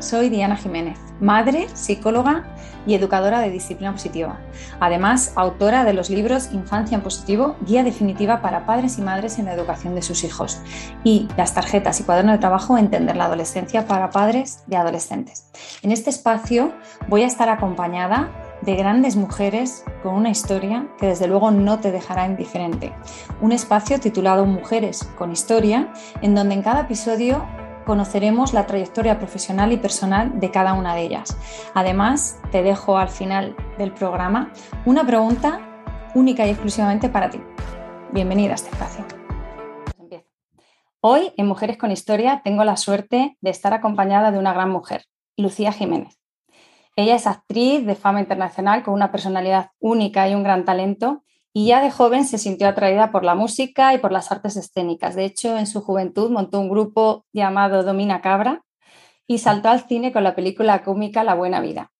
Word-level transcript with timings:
soy 0.00 0.28
Diana 0.28 0.56
Jiménez, 0.56 0.98
madre, 1.20 1.68
psicóloga 1.74 2.44
y 2.86 2.94
educadora 2.94 3.40
de 3.40 3.50
disciplina 3.50 3.92
positiva. 3.92 4.38
Además, 4.80 5.32
autora 5.36 5.84
de 5.84 5.92
los 5.92 6.10
libros 6.10 6.52
Infancia 6.52 6.94
en 6.94 7.02
Positivo, 7.02 7.56
Guía 7.66 7.82
Definitiva 7.82 8.40
para 8.40 8.64
Padres 8.64 8.98
y 8.98 9.02
Madres 9.02 9.38
en 9.38 9.46
la 9.46 9.54
Educación 9.54 9.94
de 9.94 10.02
sus 10.02 10.24
Hijos 10.24 10.60
y 11.04 11.28
las 11.36 11.54
tarjetas 11.54 12.00
y 12.00 12.04
cuaderno 12.04 12.32
de 12.32 12.38
trabajo 12.38 12.78
Entender 12.78 13.16
la 13.16 13.26
Adolescencia 13.26 13.86
para 13.86 14.10
Padres 14.10 14.62
de 14.66 14.76
Adolescentes. 14.76 15.50
En 15.82 15.92
este 15.92 16.10
espacio 16.10 16.72
voy 17.08 17.22
a 17.22 17.26
estar 17.26 17.48
acompañada 17.48 18.30
de 18.62 18.74
grandes 18.74 19.16
mujeres 19.16 19.84
con 20.02 20.14
una 20.14 20.30
historia 20.30 20.88
que 20.98 21.06
desde 21.06 21.28
luego 21.28 21.50
no 21.50 21.78
te 21.78 21.92
dejará 21.92 22.26
indiferente. 22.26 22.92
Un 23.40 23.52
espacio 23.52 24.00
titulado 24.00 24.46
Mujeres 24.46 25.08
con 25.16 25.30
Historia, 25.30 25.92
en 26.22 26.34
donde 26.34 26.54
en 26.54 26.62
cada 26.62 26.80
episodio 26.80 27.46
conoceremos 27.88 28.52
la 28.52 28.66
trayectoria 28.66 29.18
profesional 29.18 29.72
y 29.72 29.78
personal 29.78 30.38
de 30.38 30.50
cada 30.50 30.74
una 30.74 30.94
de 30.94 31.04
ellas. 31.04 31.38
Además, 31.72 32.38
te 32.52 32.62
dejo 32.62 32.98
al 32.98 33.08
final 33.08 33.56
del 33.78 33.92
programa 33.92 34.52
una 34.84 35.06
pregunta 35.06 35.62
única 36.14 36.46
y 36.46 36.50
exclusivamente 36.50 37.08
para 37.08 37.30
ti. 37.30 37.40
Bienvenida 38.12 38.52
a 38.52 38.54
este 38.56 38.68
espacio. 38.68 39.06
Hoy 41.00 41.32
en 41.38 41.46
Mujeres 41.46 41.78
con 41.78 41.90
Historia 41.90 42.42
tengo 42.44 42.62
la 42.62 42.76
suerte 42.76 43.38
de 43.40 43.50
estar 43.50 43.72
acompañada 43.72 44.32
de 44.32 44.38
una 44.38 44.52
gran 44.52 44.68
mujer, 44.68 45.06
Lucía 45.38 45.72
Jiménez. 45.72 46.20
Ella 46.94 47.14
es 47.14 47.26
actriz 47.26 47.86
de 47.86 47.94
fama 47.94 48.20
internacional 48.20 48.82
con 48.82 48.92
una 48.92 49.10
personalidad 49.10 49.70
única 49.78 50.28
y 50.28 50.34
un 50.34 50.42
gran 50.42 50.66
talento 50.66 51.24
y 51.52 51.66
ya 51.66 51.80
de 51.82 51.90
joven 51.90 52.24
se 52.24 52.38
sintió 52.38 52.68
atraída 52.68 53.10
por 53.10 53.24
la 53.24 53.34
música 53.34 53.94
y 53.94 53.98
por 53.98 54.12
las 54.12 54.30
artes 54.30 54.56
escénicas. 54.56 55.14
De 55.14 55.24
hecho, 55.24 55.56
en 55.56 55.66
su 55.66 55.80
juventud 55.80 56.30
montó 56.30 56.60
un 56.60 56.68
grupo 56.68 57.24
llamado 57.32 57.82
Domina 57.82 58.20
Cabra 58.20 58.64
y 59.26 59.38
saltó 59.38 59.68
al 59.68 59.86
cine 59.86 60.12
con 60.12 60.24
la 60.24 60.34
película 60.34 60.82
cómica 60.82 61.24
La 61.24 61.34
Buena 61.34 61.60
Vida, 61.60 61.92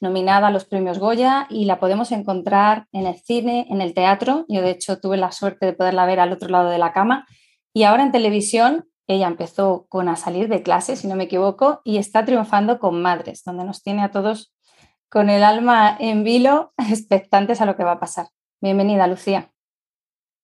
nominada 0.00 0.48
a 0.48 0.50
los 0.50 0.64
premios 0.64 0.98
Goya 0.98 1.46
y 1.48 1.64
la 1.64 1.78
podemos 1.78 2.12
encontrar 2.12 2.86
en 2.92 3.06
el 3.06 3.16
cine, 3.16 3.66
en 3.70 3.80
el 3.80 3.94
teatro. 3.94 4.44
Yo, 4.48 4.62
de 4.62 4.70
hecho, 4.70 5.00
tuve 5.00 5.16
la 5.16 5.32
suerte 5.32 5.66
de 5.66 5.72
poderla 5.72 6.06
ver 6.06 6.20
al 6.20 6.32
otro 6.32 6.48
lado 6.48 6.70
de 6.70 6.78
la 6.78 6.92
cama. 6.92 7.26
Y 7.72 7.84
ahora 7.84 8.02
en 8.02 8.12
televisión, 8.12 8.86
ella 9.06 9.26
empezó 9.26 9.86
con 9.88 10.08
A 10.08 10.16
salir 10.16 10.48
de 10.48 10.62
clase, 10.62 10.96
si 10.96 11.08
no 11.08 11.16
me 11.16 11.24
equivoco, 11.24 11.80
y 11.84 11.98
está 11.98 12.24
triunfando 12.24 12.78
con 12.78 13.00
Madres, 13.02 13.42
donde 13.44 13.64
nos 13.64 13.82
tiene 13.82 14.02
a 14.02 14.10
todos 14.10 14.52
con 15.08 15.30
el 15.30 15.44
alma 15.44 15.96
en 15.98 16.24
vilo, 16.24 16.72
expectantes 16.90 17.60
a 17.60 17.66
lo 17.66 17.76
que 17.76 17.84
va 17.84 17.92
a 17.92 18.00
pasar. 18.00 18.26
Bienvenida, 18.60 19.06
Lucía. 19.06 19.50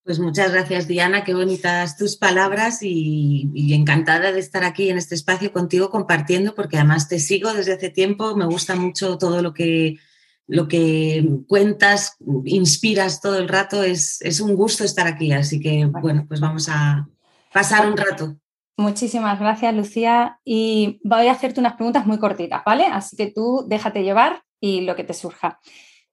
Pues 0.04 0.18
muchas 0.18 0.52
gracias, 0.52 0.88
Diana. 0.88 1.24
Qué 1.24 1.34
bonitas 1.34 1.96
tus 1.96 2.16
palabras 2.16 2.78
y, 2.82 3.50
encantada 3.74 4.32
de 4.32 4.40
estar 4.40 4.64
aquí 4.64 4.88
en 4.88 4.96
este 4.98 5.14
espacio 5.14 5.52
contigo 5.52 5.90
compartiendo, 5.90 6.54
porque 6.54 6.78
además 6.78 7.08
te 7.08 7.18
sigo 7.18 7.52
desde 7.52 7.74
hace 7.74 7.90
tiempo. 7.90 8.34
Me 8.34 8.46
gusta 8.46 8.74
mucho 8.76 9.18
todo 9.18 9.42
lo 9.42 9.52
que, 9.52 9.98
lo 10.46 10.68
que 10.68 11.24
cuentas, 11.46 12.16
inspiras 12.44 13.20
todo 13.20 13.38
el 13.38 13.48
rato. 13.48 13.84
Es, 13.84 14.20
es 14.22 14.40
un 14.40 14.54
gusto 14.54 14.84
estar 14.84 15.06
aquí. 15.06 15.32
Así 15.32 15.60
que, 15.60 15.84
bueno, 15.86 16.24
pues 16.26 16.40
vamos 16.40 16.68
a 16.70 17.06
pasar 17.52 17.86
un 17.86 17.96
rato. 17.96 18.36
Muchísimas 18.78 19.38
gracias, 19.38 19.74
Lucía. 19.74 20.40
Y 20.44 20.98
voy 21.04 21.28
a 21.28 21.32
hacerte 21.32 21.60
unas 21.60 21.74
preguntas 21.74 22.06
muy 22.06 22.18
cortitas, 22.18 22.62
¿vale? 22.64 22.86
Así 22.86 23.14
que 23.14 23.30
tú 23.30 23.66
déjate 23.68 24.02
llevar 24.02 24.42
y 24.58 24.80
lo 24.80 24.96
que 24.96 25.04
te 25.04 25.12
surja. 25.12 25.60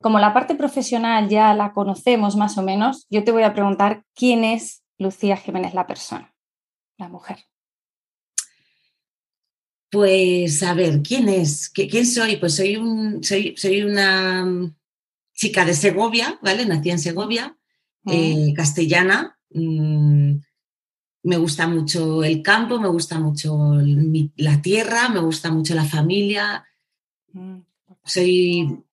Como 0.01 0.19
la 0.19 0.33
parte 0.33 0.55
profesional 0.55 1.27
ya 1.27 1.53
la 1.53 1.73
conocemos 1.73 2.35
más 2.35 2.57
o 2.57 2.61
menos, 2.61 3.07
yo 3.09 3.23
te 3.23 3.31
voy 3.31 3.43
a 3.43 3.53
preguntar 3.53 4.03
quién 4.13 4.43
es 4.43 4.83
Lucía 4.99 5.37
Jiménez 5.37 5.73
la 5.73 5.87
persona, 5.87 6.33
la 6.97 7.09
mujer. 7.09 7.37
Pues 9.89 10.61
a 10.63 10.73
ver, 10.73 11.01
¿quién 11.01 11.29
es? 11.29 11.69
¿Quién 11.69 12.05
soy? 12.05 12.37
Pues 12.37 12.55
soy, 12.55 12.75
un, 12.75 13.23
soy, 13.23 13.55
soy 13.57 13.83
una 13.83 14.45
mm, 14.45 14.75
chica 15.33 15.65
de 15.65 15.73
Segovia, 15.73 16.37
¿vale? 16.41 16.65
Nací 16.65 16.89
en 16.89 16.99
Segovia, 16.99 17.57
mm. 18.03 18.11
eh, 18.11 18.53
castellana. 18.55 19.39
Mm, 19.51 20.35
me 21.23 21.37
gusta 21.37 21.67
mucho 21.67 22.23
el 22.23 22.41
campo, 22.41 22.79
me 22.79 22.87
gusta 22.89 23.19
mucho 23.19 23.73
la 24.35 24.61
tierra, 24.61 25.09
me 25.09 25.19
gusta 25.19 25.51
mucho 25.51 25.73
la 25.73 25.85
familia. 25.85 26.65
Soy 28.03 28.83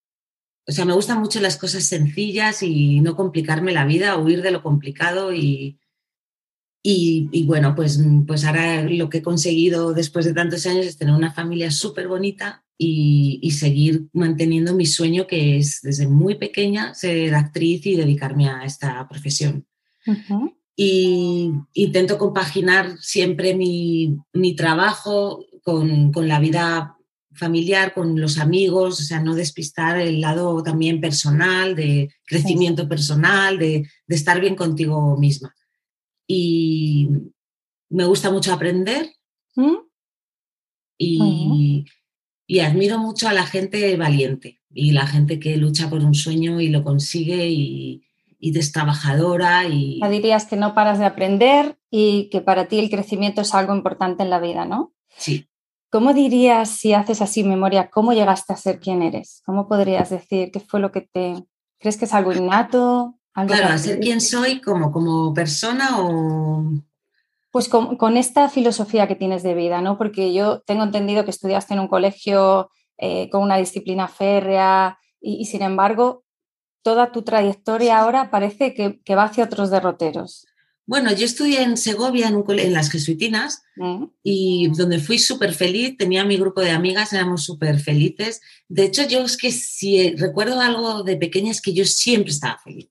o 0.67 0.73
sea, 0.73 0.85
me 0.85 0.95
gustan 0.95 1.21
mucho 1.21 1.41
las 1.41 1.57
cosas 1.57 1.85
sencillas 1.85 2.63
y 2.63 3.01
no 3.01 3.17
complicarme 3.17 3.73
la 3.73 3.85
vida, 3.85 4.17
huir 4.17 4.43
de 4.43 4.51
lo 4.51 4.63
complicado 4.63 5.35
y, 5.35 5.79
y, 6.87 7.45
bueno, 7.47 7.75
pues, 7.75 7.99
pues 8.27 8.45
ahora 8.45 8.83
lo 8.83 9.09
que 9.09 9.19
he 9.19 9.23
conseguido 9.23 9.95
después 9.95 10.27
de 10.27 10.35
tantos 10.35 10.67
años 10.67 10.85
es 10.85 10.99
tener 10.99 11.15
una 11.15 11.33
familia 11.33 11.71
súper 11.71 12.09
bonita 12.09 12.63
y, 12.77 13.51
seguir 13.53 14.09
manteniendo 14.13 14.75
mi 14.75 14.85
sueño 14.85 15.27
que 15.27 15.57
es 15.57 15.81
desde 15.83 16.07
muy 16.07 16.35
pequeña 16.35 16.93
ser 16.93 17.35
actriz 17.35 17.87
y 17.87 17.97
dedicarme 17.97 18.49
a 18.49 18.65
esta 18.65 19.07
profesión. 19.09 19.67
Y 20.77 21.53
intento 21.73 22.19
compaginar 22.19 22.99
siempre 23.01 23.55
mi, 23.55 24.19
mi 24.33 24.55
trabajo 24.55 25.47
con, 25.63 26.13
con, 26.13 26.29
la 26.29 26.41
vida 26.41 26.94
familiar, 27.35 27.95
con 27.95 28.21
los 28.21 28.39
amigos, 28.39 29.01
o 29.01 29.03
sea, 29.03 29.21
no 29.21 29.35
despistar 29.35 29.99
el 29.99 30.21
lado 30.21 30.63
también 30.63 31.01
personal, 31.01 31.75
de 31.75 32.11
crecimiento 32.27 32.89
personal, 32.89 33.59
de, 33.59 33.89
estar 34.09 34.41
bien 34.41 34.57
contigo 34.57 35.17
misma. 35.17 35.55
Y 36.27 37.09
me 37.91 38.05
gusta 38.05 38.31
mucho 38.31 38.53
aprender 38.53 39.11
¿Mm? 39.57 39.77
y, 40.99 41.85
admiro 42.61 42.99
mucho 42.99 43.29
a 43.29 43.33
la 43.33 43.47
gente 43.47 43.97
valiente 43.97 44.61
y 44.73 44.93
la 44.93 45.07
gente 45.07 45.41
que 45.41 45.57
lucha 45.57 45.91
por 45.91 46.05
un 46.05 46.15
sueño 46.15 46.61
y 46.61 46.69
lo 46.69 46.85
consigue 46.85 47.49
y, 47.49 48.05
y 48.39 48.57
es 48.59 48.73
trabajadora. 48.73 49.67
Y... 49.67 50.01
Dirías 50.09 50.47
que 50.47 50.57
no 50.57 50.75
paras 50.75 50.99
de 50.99 51.05
aprender 51.05 51.79
y 51.91 52.29
que 52.31 52.41
para 52.41 52.67
ti 52.69 52.79
el 52.79 52.91
crecimiento 52.91 53.41
es 53.41 53.55
algo 53.55 53.75
importante 53.75 54.23
en 54.23 54.31
la 54.31 54.39
vida, 54.39 54.65
¿no? 54.67 54.93
Sí. 55.17 55.49
¿Cómo 55.95 56.13
dirías, 56.13 56.71
si 56.71 56.93
haces 56.93 57.23
así 57.23 57.45
memoria, 57.45 57.89
cómo 57.89 58.13
llegaste 58.13 58.53
a 58.53 58.57
ser 58.57 58.81
quien 58.81 59.01
eres? 59.01 59.41
¿Cómo 59.47 59.69
podrías 59.69 60.11
decir 60.11 60.51
qué 60.51 60.59
fue 60.59 60.81
lo 60.81 60.91
que 60.91 61.03
te... 61.03 61.47
¿Crees 61.79 61.97
que 61.97 62.07
es 62.07 62.13
algo 62.13 62.33
innato? 62.33 63.15
claro, 63.33 63.69
a 63.69 63.79
ser 63.79 64.01
quien 64.01 64.21
soy 64.21 64.61
como, 64.61 64.91
como 64.91 65.33
persona 65.33 66.01
o... 66.01 66.65
Pues 67.53 67.69
con, 67.69 68.17
esta 68.17 68.49
filosofía 68.49 69.07
que 69.07 69.15
tienes 69.15 69.45
de 69.45 69.55
vida, 69.55 69.83
¿no? 69.83 69.97
Porque 69.97 70.35
yo 70.35 70.63
tengo 70.63 70.83
entendido 70.83 71.25
que 71.25 71.31
estudiaste 71.31 71.75
en 71.75 71.81
un 71.81 71.87
colegio 71.87 72.71
eh, 72.99 73.31
con 73.31 73.45
una 73.45 73.59
disciplina 73.59 74.09
férrea 74.09 74.99
y, 75.21 75.45
sin 75.45 75.63
embargo 75.63 76.25
toda 76.83 77.13
tu 77.13 77.23
trayectoria 77.23 78.01
ahora 78.01 78.33
parece 78.33 78.75
que, 78.75 79.01
que 79.01 79.15
va 79.15 79.27
hacia 79.27 79.45
otros 79.45 79.71
derroteros. 79.71 80.45
Bueno, 80.87 81.13
yo 81.13 81.25
estudié 81.25 81.63
en 81.63 81.79
Segovia, 81.79 82.29
en, 82.29 82.73
las 82.73 82.91
jesuitinas, 82.91 83.63
mm. 83.77 84.05
y 84.23 84.69
donde 84.69 84.99
fui 84.99 85.19
súper 85.19 85.55
feliz, 85.55 85.97
tenía 85.97 86.25
mi 86.25 86.37
grupo 86.37 86.61
de 86.61 86.73
amigas, 86.73 87.13
éramos 87.13 87.45
súper 87.45 87.81
felices. 87.81 88.43
De 88.69 88.85
hecho, 88.85 89.07
yo 89.09 89.21
es 89.25 89.37
que 89.39 89.51
si 89.51 90.15
recuerdo 90.17 90.61
algo 90.61 91.03
de 91.03 91.17
pequeña 91.17 91.51
es 91.51 91.63
que 91.63 91.73
yo 91.73 91.87
siempre 91.87 92.33
estaba 92.33 92.59
feliz. 92.59 92.91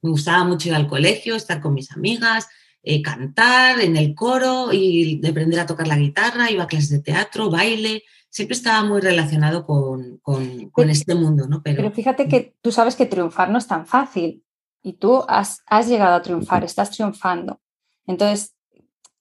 Me 0.00 0.10
gustaba 0.10 0.44
mucho 0.44 0.68
ir 0.68 0.74
al 0.74 0.86
colegio, 0.86 1.34
estar 1.34 1.60
con 1.60 1.74
mis 1.74 1.90
amigas, 1.90 2.48
eh, 2.84 3.02
cantar 3.02 3.80
en 3.80 3.96
el 3.96 4.14
coro 4.14 4.72
y 4.72 5.20
aprender 5.26 5.58
a 5.60 5.66
tocar 5.66 5.88
la 5.88 5.98
guitarra, 5.98 6.50
iba 6.50 6.64
a 6.64 6.68
clases 6.68 6.90
de 6.90 7.00
teatro, 7.00 7.50
baile, 7.50 8.04
siempre 8.28 8.56
estaba 8.56 8.84
muy 8.84 9.00
relacionado 9.00 9.66
con, 9.66 10.18
con, 10.18 10.90
este 10.90 11.14
mundo, 11.14 11.46
¿no? 11.46 11.62
Pero, 11.62 11.76
Pero 11.76 11.92
fíjate 11.92 12.28
que 12.28 12.56
tú 12.60 12.72
sabes 12.72 12.96
que 12.96 13.06
triunfar 13.06 13.50
no 13.50 13.58
es 13.58 13.66
tan 13.66 13.86
fácil 13.86 14.42
y 14.82 14.94
tú 14.94 15.24
has, 15.28 15.62
llegado 15.86 16.14
a 16.14 16.22
triunfar, 16.22 16.64
estás 16.64 16.90
triunfando. 16.90 17.60
Entonces, 18.06 18.54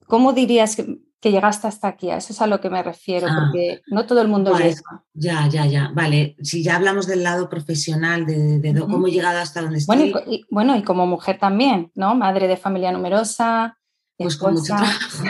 ¿cómo 0.07 0.33
dirías 0.33 0.75
que, 0.75 0.99
llegaste 1.21 1.67
hasta 1.67 1.87
aquí? 1.87 2.09
A 2.09 2.17
eso 2.17 2.33
es 2.33 2.41
a 2.41 2.47
lo 2.47 2.59
que 2.59 2.69
me 2.71 2.81
refiero, 2.81 3.27
ah, 3.29 3.35
porque 3.39 3.81
no 3.87 4.07
todo 4.07 4.21
el 4.21 4.27
mundo 4.27 4.51
vale, 4.51 4.75
Ya, 5.13 5.47
ya, 5.47 5.67
ya. 5.67 5.91
Vale, 5.93 6.35
si 6.41 6.63
ya 6.63 6.77
hablamos 6.77 7.05
del 7.05 7.21
lado 7.21 7.47
profesional, 7.47 8.25
de, 8.25 8.75
cómo 8.89 9.07
he 9.07 9.11
llegado 9.11 9.39
hasta 9.39 9.61
donde 9.61 9.77
estoy. 9.77 10.11
Bueno 10.11 10.21
y, 10.25 10.45
bueno, 10.49 10.75
y 10.75 10.81
como 10.81 11.05
mujer 11.05 11.37
también, 11.37 11.91
¿no? 11.93 12.15
Madre 12.15 12.47
de 12.47 12.57
familia 12.57 12.91
numerosa. 12.91 13.77
Pues 14.17 14.37
con 14.37 14.53
mucho 14.53 14.75
trabajo. 14.75 15.23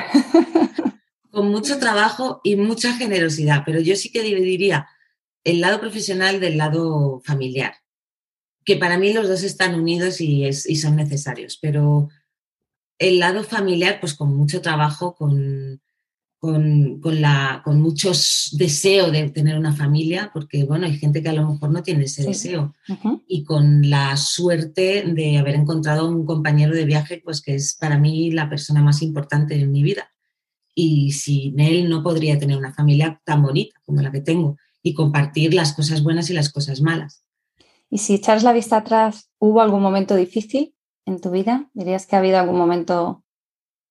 con 1.32 1.50
mucho 1.50 1.78
trabajo 1.80 2.42
y 2.44 2.56
mucha 2.56 2.94
generosidad, 2.94 3.64
pero 3.66 3.80
yo 3.80 3.96
sí 3.96 4.12
que 4.12 4.22
dividiría 4.22 4.88
el 5.44 5.62
lado 5.62 5.80
profesional 5.80 6.40
del 6.40 6.58
lado 6.58 7.22
familiar 7.24 7.74
que 8.64 8.76
para 8.76 8.98
mí 8.98 9.14
los 9.14 9.28
dos 9.28 9.44
están 9.44 9.76
unidos 9.76 10.22
y, 10.22 10.52
son 10.54 10.96
necesarios, 10.96 11.58
pero 11.62 12.10
el 13.00 13.20
lado 13.20 13.44
familiar, 13.44 14.00
pues 14.00 14.14
con 14.14 14.36
mucho 14.36 14.62
trabajo, 14.62 15.16
con, 15.16 15.82
con, 16.38 17.00
la, 17.22 17.62
con 17.64 17.82
muchos 17.82 18.50
deseos 18.54 19.12
de 19.12 19.30
tener 19.30 19.58
una 19.58 19.74
familia, 19.74 20.30
porque 20.34 20.64
bueno, 20.64 20.86
hay 20.86 20.98
gente 20.98 21.24
que 21.24 21.30
a 21.30 21.34
lo 21.34 21.48
mejor 21.48 21.72
no 21.72 21.82
tiene 21.82 22.04
ese 22.04 22.24
deseo, 22.24 22.76
y 23.28 23.44
con 23.44 23.90
la 23.90 24.16
suerte 24.18 25.04
de 25.08 25.40
haber 25.40 25.56
encontrado 25.56 26.08
un 26.08 26.26
compañero 26.26 26.76
de 26.76 26.86
viaje, 26.86 27.22
pues 27.24 27.42
que 27.42 27.56
es 27.56 27.76
para 27.80 27.98
mí 27.98 28.32
la 28.32 28.50
persona 28.50 28.84
más 28.84 29.02
importante 29.02 29.56
en 29.56 29.72
mi 29.72 29.84
vida. 29.84 30.08
y 30.74 31.12
sin 31.12 31.60
él 31.60 31.90
no 31.90 32.02
podría 32.02 32.40
tener 32.40 32.58
una 32.58 32.74
familia 32.74 33.22
tan 33.26 33.44
bonita 33.44 33.76
como 33.86 34.02
la 34.02 34.10
que 34.10 34.22
tengo 34.22 34.56
y 34.82 34.94
compartir 34.94 35.54
las 35.54 35.74
cosas 35.74 36.02
buenas 36.02 36.30
y 36.30 36.34
las 36.34 36.50
cosas 36.50 36.82
malas. 36.82 37.21
Y 37.92 37.98
si 37.98 38.16
echas 38.16 38.42
la 38.44 38.54
vista 38.54 38.78
atrás, 38.78 39.30
¿hubo 39.38 39.62
algún 39.62 39.82
momento 39.82 40.16
difícil 40.16 40.74
en 41.06 41.20
tu 41.20 41.30
vida? 41.30 41.70
¿Dirías 41.74 42.08
que 42.08 42.16
ha 42.16 42.20
habido 42.20 42.40
algún 42.40 42.58
momento 42.58 43.26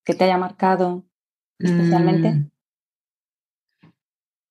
que 0.03 0.15
te 0.15 0.23
haya 0.23 0.39
marcado 0.39 1.05
especialmente? 1.59 2.31
Mm. 2.31 2.51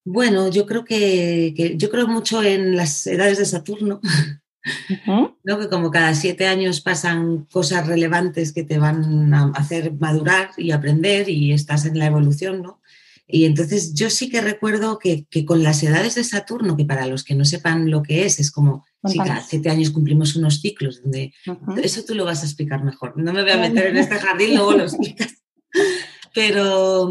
Bueno, 0.04 0.48
yo 0.48 0.66
creo 0.66 0.84
que, 0.84 1.74
yo 1.76 1.90
creo 1.90 2.06
mucho 2.06 2.42
en 2.44 2.76
las 2.76 3.06
edades 3.08 3.38
de 3.38 3.44
Saturno, 3.44 4.00
¿no? 5.44 5.58
que 5.58 5.68
como 5.68 5.90
cada 5.90 6.14
siete 6.14 6.46
años 6.46 6.80
pasan 6.80 7.46
cosas 7.46 7.88
relevantes 7.88 8.52
que 8.52 8.62
te 8.62 8.78
van 8.78 9.34
a 9.34 9.50
hacer 9.56 9.92
madurar 9.94 10.50
y 10.56 10.70
aprender 10.70 11.28
y 11.28 11.52
estás 11.52 11.86
en 11.86 11.98
la 11.98 12.06
evolución, 12.06 12.62
¿no? 12.62 12.80
Y 13.26 13.44
entonces 13.44 13.94
yo 13.94 14.10
sí 14.10 14.28
que 14.28 14.40
recuerdo 14.40 14.98
que, 14.98 15.26
con 15.44 15.62
las 15.62 15.82
edades 15.82 16.16
de 16.16 16.24
Saturno, 16.24 16.76
que 16.76 16.84
para 16.84 17.06
los 17.06 17.22
que 17.22 17.34
no 17.34 17.44
sepan 17.44 17.90
lo 17.90 18.02
que 18.02 18.26
es, 18.26 18.40
es 18.40 18.50
como 18.50 18.84
si 19.04 19.18
cada 19.18 19.42
siete 19.42 19.70
años 19.70 19.90
cumplimos 19.90 20.36
unos 20.36 20.60
ciclos, 20.60 21.02
donde 21.02 21.32
eso 21.82 22.04
tú 22.04 22.14
lo 22.14 22.24
vas 22.24 22.42
a 22.42 22.46
explicar 22.46 22.84
mejor. 22.84 23.16
No 23.16 23.32
me 23.32 23.42
voy 23.42 23.52
a 23.52 23.56
meter 23.56 23.86
en 23.86 23.96
este 23.96 24.18
jardín, 24.18 24.54
luego 24.54 24.72
lo 24.72 24.82
explicas. 24.84 25.42
Pero, 26.34 27.08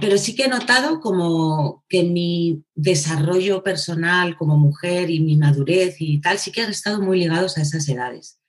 pero 0.00 0.18
sí 0.18 0.34
que 0.34 0.44
he 0.44 0.48
notado 0.48 1.00
como 1.00 1.84
que 1.88 2.02
mi 2.02 2.64
desarrollo 2.74 3.62
personal 3.62 4.36
como 4.36 4.58
mujer 4.58 5.10
y 5.10 5.20
mi 5.20 5.36
madurez 5.36 5.96
y 6.00 6.20
tal, 6.20 6.38
sí 6.38 6.50
que 6.50 6.62
han 6.62 6.70
estado 6.70 7.00
muy 7.00 7.20
ligados 7.20 7.56
a 7.56 7.62
esas 7.62 7.88
edades. 7.88 8.40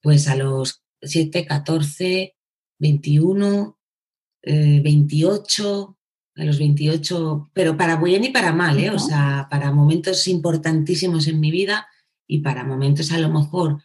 Pues 0.00 0.28
a 0.28 0.36
los 0.36 0.84
7, 1.02 1.44
14, 1.44 2.36
21, 2.78 3.78
28, 4.42 5.97
a 6.38 6.44
los 6.44 6.58
28, 6.58 7.50
pero 7.52 7.76
para 7.76 7.96
bien 7.96 8.24
y 8.24 8.30
para 8.30 8.52
mal, 8.52 8.78
¿eh? 8.78 8.90
o 8.90 8.98
sea, 8.98 9.48
para 9.50 9.72
momentos 9.72 10.26
importantísimos 10.28 11.26
en 11.26 11.40
mi 11.40 11.50
vida 11.50 11.88
y 12.26 12.40
para 12.40 12.64
momentos 12.64 13.10
a 13.12 13.18
lo 13.18 13.28
mejor, 13.28 13.82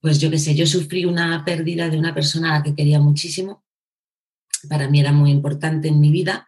pues 0.00 0.20
yo 0.20 0.30
qué 0.30 0.38
sé, 0.38 0.54
yo 0.54 0.66
sufrí 0.66 1.06
una 1.06 1.44
pérdida 1.44 1.88
de 1.88 1.98
una 1.98 2.14
persona 2.14 2.50
a 2.54 2.58
la 2.58 2.62
que 2.62 2.74
quería 2.74 3.00
muchísimo, 3.00 3.64
para 4.68 4.88
mí 4.88 5.00
era 5.00 5.12
muy 5.12 5.30
importante 5.30 5.88
en 5.88 6.00
mi 6.00 6.10
vida 6.10 6.46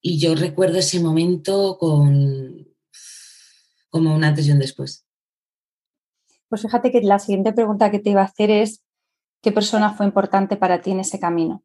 y 0.00 0.18
yo 0.18 0.34
recuerdo 0.34 0.78
ese 0.78 1.00
momento 1.00 1.76
con 1.78 2.66
como 3.90 4.14
un 4.14 4.24
antes 4.24 4.46
y 4.46 4.52
un 4.52 4.58
después. 4.58 5.04
Pues 6.48 6.62
fíjate 6.62 6.90
que 6.90 7.02
la 7.02 7.18
siguiente 7.18 7.52
pregunta 7.52 7.90
que 7.90 7.98
te 7.98 8.10
iba 8.10 8.22
a 8.22 8.26
hacer 8.26 8.50
es, 8.50 8.82
¿qué 9.42 9.52
persona 9.52 9.92
fue 9.92 10.06
importante 10.06 10.56
para 10.56 10.80
ti 10.80 10.92
en 10.92 11.00
ese 11.00 11.20
camino? 11.20 11.62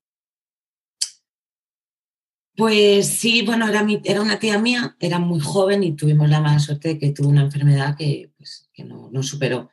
Pues 2.57 3.07
sí, 3.09 3.43
bueno, 3.43 3.67
era, 3.67 3.85
era 4.03 4.19
una 4.19 4.39
tía 4.39 4.57
mía, 4.57 4.97
era 4.99 5.19
muy 5.19 5.39
joven 5.39 5.83
y 5.83 5.95
tuvimos 5.95 6.27
la 6.27 6.41
mala 6.41 6.57
suerte 6.57 6.87
de 6.87 6.97
que 6.97 7.11
tuvo 7.11 7.29
una 7.29 7.43
enfermedad 7.43 7.95
que, 7.95 8.31
pues, 8.35 8.67
no, 8.83 9.21
superó. 9.21 9.69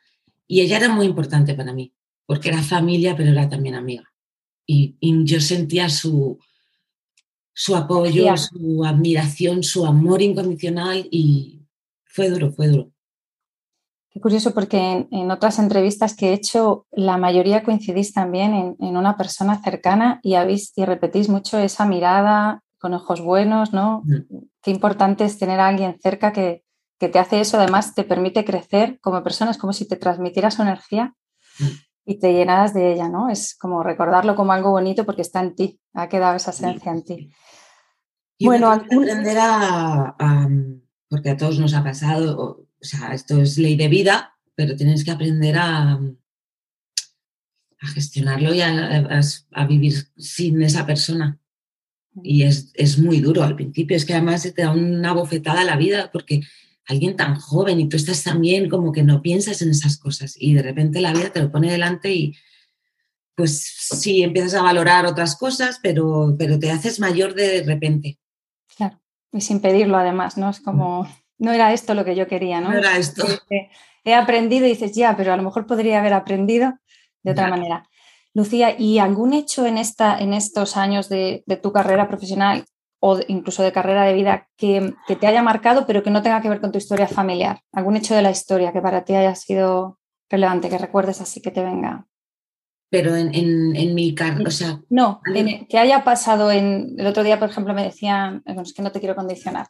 Y 0.47 0.61
ella 0.61 0.77
era 0.77 0.89
muy 0.89 1.07
importante 1.07 1.55
para 1.55 1.73
mí, 1.73 1.95
porque 2.27 2.49
era 2.49 2.61
familia, 2.61 3.17
pero 3.17 3.31
era 3.31 3.49
también 3.49 3.73
amiga. 3.73 4.13
Y, 4.67 4.95
yo 5.25 5.41
sentía 5.41 5.89
su, 5.89 6.37
su 7.53 7.75
apoyo, 7.75 8.37
su 8.37 8.85
admiración, 8.85 9.63
su 9.63 9.83
amor 9.83 10.21
incondicional 10.21 11.07
y 11.09 11.63
fue 12.05 12.29
duro, 12.29 12.51
fue 12.51 12.67
duro. 12.67 12.91
Qué 14.11 14.21
curioso, 14.21 14.53
porque 14.53 15.07
en, 15.09 15.31
otras 15.31 15.57
entrevistas 15.57 16.15
que 16.15 16.29
he 16.29 16.33
hecho, 16.33 16.85
la 16.91 17.17
mayoría 17.17 17.63
coincidís 17.63 18.13
también 18.13 18.53
en, 18.53 18.75
en 18.79 18.95
una 18.95 19.17
persona 19.17 19.59
cercana 19.63 20.19
y, 20.21 20.35
habéis, 20.35 20.71
y 20.75 20.85
repetís 20.85 21.29
mucho 21.29 21.57
esa 21.57 21.87
mirada, 21.87 22.61
con 22.85 22.93
ojos 22.93 23.19
buenos, 23.19 23.73
¿no? 23.73 24.03
Qué 24.61 24.69
importante 24.69 25.25
es 25.25 25.39
tener 25.39 25.59
a 25.59 25.69
alguien 25.69 25.97
cerca 25.99 26.31
que, 26.31 26.63
te 26.99 27.17
hace 27.17 27.41
eso, 27.41 27.57
además 27.57 27.95
te 27.95 28.03
permite 28.03 28.45
crecer 28.45 28.99
como 29.01 29.23
persona, 29.23 29.49
es 29.49 29.57
como 29.57 29.73
si 29.73 29.87
te 29.87 29.95
transmitiera 29.95 30.51
su 30.51 30.61
energía 30.61 31.15
y 32.05 32.19
te 32.19 32.31
llenaras 32.31 32.75
de 32.75 32.93
ella, 32.93 33.09
¿no? 33.09 33.29
Es 33.29 33.55
como 33.57 33.81
recordarlo 33.81 34.35
como 34.35 34.51
algo 34.51 34.69
bonito 34.69 35.03
porque 35.03 35.23
está 35.23 35.39
en 35.39 35.55
ti, 35.55 35.79
ha 35.95 36.09
quedado 36.09 36.35
esa 36.35 36.51
esencia 36.51 36.91
en 36.91 37.03
ti. 37.03 37.33
bueno, 38.39 38.71
aprender 38.71 39.37
a, 39.41 40.15
porque 41.09 41.31
a 41.31 41.37
todos 41.37 41.57
nos 41.57 41.73
ha 41.73 41.83
pasado, 41.83 42.39
o, 42.39 42.67
sea, 42.81 43.15
esto 43.15 43.41
es 43.41 43.57
ley 43.57 43.75
de 43.77 43.87
vida, 43.87 44.37
pero 44.53 44.75
tienes 44.75 45.03
que 45.03 45.09
aprender 45.09 45.57
a, 45.57 45.93
a 47.79 47.87
gestionarlo 47.95 48.53
y 48.53 48.61
a 48.61 49.65
vivir 49.67 49.95
sin 50.17 50.61
esa 50.61 50.85
persona 50.85 51.39
y 52.23 52.43
es, 52.43 52.97
muy 52.99 53.19
duro 53.19 53.43
al 53.43 53.55
principio, 53.55 53.97
es 53.97 54.05
que 54.05 54.13
además 54.13 54.43
te 54.43 54.61
da 54.61 54.71
una 54.71 55.13
bofetada 55.13 55.61
a 55.61 55.65
la 55.65 55.75
vida 55.75 56.09
porque 56.11 56.41
alguien 56.87 57.15
tan 57.15 57.35
joven 57.35 57.79
y 57.79 57.89
tú 57.89 57.97
estás 57.97 58.23
también 58.23 58.69
como 58.69 58.91
que 58.91 59.03
no 59.03 59.21
piensas 59.21 59.61
en 59.61 59.71
esas 59.71 59.97
cosas 59.97 60.35
y 60.37 60.53
de 60.53 60.61
repente 60.61 61.01
la 61.01 61.13
vida 61.13 61.31
te 61.31 61.41
lo 61.41 61.51
pone 61.51 61.71
delante 61.71 62.13
y 62.13 62.35
pues 63.35 63.59
sí, 63.59 64.23
empiezas 64.23 64.53
a 64.53 64.61
valorar 64.61 65.05
otras 65.05 65.35
cosas, 65.35 65.79
pero, 65.83 66.35
pero 66.39 66.57
te 66.57 66.71
haces 66.71 67.01
mayor 67.01 67.33
de 67.33 67.63
repente. 67.63 68.17
Claro, 68.77 69.01
y 69.33 69.41
sin 69.41 69.59
pedirlo 69.59 69.97
además, 69.97 70.37
¿no? 70.37 70.49
Es 70.49 70.61
como, 70.61 71.05
no 71.37 71.51
era 71.51 71.73
esto 71.73 71.93
lo 71.93 72.05
que 72.05 72.15
yo 72.15 72.27
quería, 72.27 72.61
¿no? 72.61 72.71
No 72.71 72.77
era 72.77 72.97
esto. 72.97 73.25
He 74.05 74.13
aprendido 74.13 74.65
y 74.65 74.69
dices, 74.69 74.93
ya, 74.93 75.17
pero 75.17 75.33
a 75.33 75.37
lo 75.37 75.43
mejor 75.43 75.65
podría 75.65 75.99
haber 75.99 76.13
aprendido 76.13 76.79
de 77.23 77.31
otra 77.31 77.49
manera. 77.49 77.89
Lucía, 78.35 78.75
¿y 78.77 78.99
algún 78.99 79.33
hecho 79.33 79.65
en, 79.65 79.77
esta, 79.77 80.19
en 80.19 80.33
estos 80.33 80.75
años 80.75 81.07
de, 81.07 81.45
tu 81.63 81.71
carrera 81.71 82.09
profesional 82.09 82.65
o 82.99 83.17
incluso 83.29 83.63
de 83.63 83.71
carrera 83.71 84.03
de 84.03 84.13
vida 84.13 84.49
que, 84.57 84.93
te 85.07 85.25
haya 85.25 85.41
marcado, 85.41 85.87
pero 85.87 86.03
que 86.03 86.11
no 86.11 86.21
tenga 86.21 86.41
que 86.41 86.49
ver 86.49 86.59
con 86.59 86.73
tu 86.73 86.77
historia 86.77 87.07
familiar? 87.07 87.61
¿Algún 87.71 87.95
hecho 87.95 88.13
de 88.13 88.21
la 88.21 88.31
historia 88.31 88.73
que 88.73 88.81
para 88.81 89.05
ti 89.05 89.15
haya 89.15 89.35
sido 89.35 89.99
relevante, 90.29 90.67
que 90.67 90.77
recuerdes 90.77 91.21
así 91.21 91.41
que 91.41 91.51
te 91.51 91.63
venga? 91.63 92.07
Pero 92.89 93.15
en, 93.15 93.95
mi 93.95 94.13
carrera, 94.13 94.49
o 94.49 94.51
sea... 94.51 94.81
No, 94.89 95.21
que 95.69 95.77
haya 95.77 96.03
pasado 96.03 96.51
en... 96.51 96.95
El 96.97 97.07
otro 97.07 97.23
día, 97.23 97.39
por 97.39 97.49
ejemplo, 97.49 97.73
me 97.73 97.83
decían, 97.83 98.43
es 98.45 98.73
que 98.73 98.81
no 98.81 98.91
te 98.91 98.99
quiero 98.99 99.15
condicionar, 99.15 99.67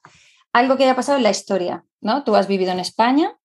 algo 0.54 0.76
que 0.76 0.86
haya 0.86 0.96
pasado 0.96 1.20
en 1.20 1.24
la 1.24 1.30
historia, 1.30 1.86
¿no? 2.02 2.24
Tú 2.24 2.36
has 2.36 2.48
vivido 2.48 2.72
en 2.72 2.80
España, 2.80 3.38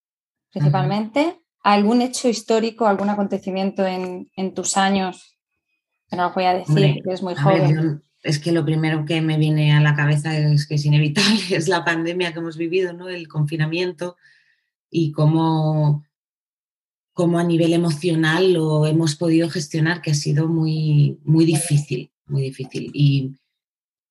principalmente, 0.51 1.43
algún 1.63 2.03
hecho 2.03 2.29
histórico, 2.29 2.87
algún 2.87 3.11
acontecimiento 3.11 3.87
en, 3.87 4.55
tus 4.55 4.77
años, 4.77 5.37
no 6.11 6.29
lo 6.29 6.33
voy 6.33 6.45
a 6.45 6.55
decir, 6.55 7.03
que 7.05 7.13
es 7.13 7.23
muy 7.23 7.35
joven. 7.35 8.03
es 8.23 8.39
que 8.39 8.53
lo 8.53 8.65
primero 8.65 9.05
que 9.05 9.21
me 9.21 9.39
viene 9.39 9.73
a 9.73 9.81
la 9.81 9.95
cabeza 9.95 10.37
es 10.37 10.67
que 10.67 10.75
es 10.75 10.85
inevitable, 10.85 11.41
es 11.51 11.69
la 11.69 11.85
pandemia 11.85 12.33
que 12.33 12.39
hemos 12.39 12.57
vivido, 12.57 12.93
¿no? 12.93 13.09
el 13.09 13.29
confinamiento 13.29 14.17
y 14.91 15.13
cómo, 15.13 16.05
cómo 17.13 17.39
a 17.39 17.45
nivel 17.45 17.73
emocional 17.73 18.53
lo 18.53 18.87
hemos 18.87 19.17
podido 19.17 19.49
gestionar, 19.49 20.03
que 20.03 20.11
ha 20.11 20.15
sido 20.15 20.49
muy, 20.49 21.19
muy 21.25 21.45
difícil, 21.45 22.11
muy 22.27 22.43
difícil. 22.43 22.91
Y 22.93 23.37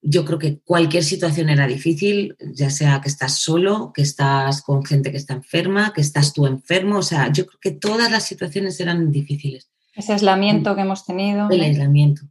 yo 0.01 0.23
creo 0.25 0.39
que 0.39 0.59
cualquier 0.59 1.03
situación 1.03 1.49
era 1.49 1.67
difícil, 1.67 2.35
ya 2.53 2.69
sea 2.69 3.01
que 3.01 3.09
estás 3.09 3.39
solo, 3.39 3.91
que 3.93 4.01
estás 4.01 4.61
con 4.61 4.85
gente 4.85 5.11
que 5.11 5.17
está 5.17 5.33
enferma, 5.33 5.93
que 5.93 6.01
estás 6.01 6.33
tú 6.33 6.45
enfermo, 6.45 6.99
o 6.99 7.03
sea, 7.03 7.31
yo 7.31 7.45
creo 7.45 7.59
que 7.59 7.71
todas 7.71 8.09
las 8.09 8.23
situaciones 8.25 8.79
eran 8.79 9.11
difíciles. 9.11 9.69
Ese 9.93 10.13
aislamiento 10.13 10.75
que 10.75 10.81
hemos 10.81 11.05
tenido. 11.05 11.49
El 11.49 11.61
aislamiento. 11.61 12.21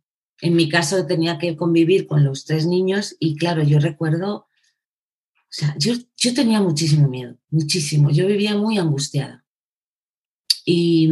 En 0.40 0.54
mi 0.54 0.68
caso 0.68 1.04
tenía 1.06 1.38
que 1.38 1.56
convivir 1.56 2.06
con 2.06 2.24
los 2.24 2.44
tres 2.44 2.66
niños 2.66 3.16
y 3.18 3.36
claro, 3.36 3.62
yo 3.62 3.80
recuerdo, 3.80 4.34
o 4.36 4.46
sea, 5.50 5.74
yo, 5.78 5.94
yo 6.16 6.32
tenía 6.32 6.60
muchísimo 6.60 7.08
miedo, 7.08 7.36
muchísimo, 7.50 8.10
yo 8.10 8.26
vivía 8.26 8.56
muy 8.56 8.78
angustiada. 8.78 9.44
Y, 10.64 11.10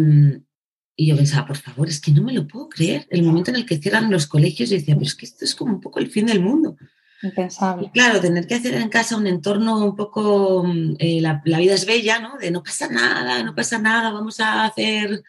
y 0.99 1.07
yo 1.07 1.17
pensaba, 1.17 1.47
por 1.47 1.59
favor, 1.59 1.89
es 1.89 2.01
que 2.01 2.11
no 2.11 2.23
me 2.23 2.33
lo 2.33 2.49
puedo 2.49 2.71
creer. 2.71 3.07
El 3.11 3.23
momento 3.23 3.51
en 3.51 3.57
el 3.57 3.67
que 3.67 3.77
cierran 3.77 4.11
los 4.11 4.27
colegios, 4.27 4.71
yo 4.71 4.77
decía, 4.77 4.95
pero 4.95 5.07
es 5.07 5.15
que 5.15 5.27
esto 5.27 5.45
es 5.45 5.55
como 5.55 5.75
un 5.75 5.81
poco 5.81 5.99
el 5.99 6.11
fin 6.11 6.25
del 6.25 6.41
mundo. 6.41 6.77
Impensable. 7.23 7.91
claro, 7.93 8.21
tener 8.21 8.47
que 8.47 8.55
hacer 8.55 8.75
en 8.75 8.89
casa 8.89 9.17
un 9.17 9.27
entorno 9.27 9.85
un 9.85 9.97
poco, 9.97 10.65
mm, 10.65 10.97
eh, 10.99 11.21
la, 11.21 11.43
vida 11.45 11.75
es 11.75 11.87
bella, 11.87 12.19
¿no? 12.19 12.39
De 12.39 12.51
no 12.51 12.63
pasa 12.63 12.89
nada, 12.89 13.43
no 13.43 13.55
pasa 13.55 13.79
nada, 13.79 14.11
vamos 14.11 14.41
a 14.41 14.65
hacer 14.65 15.23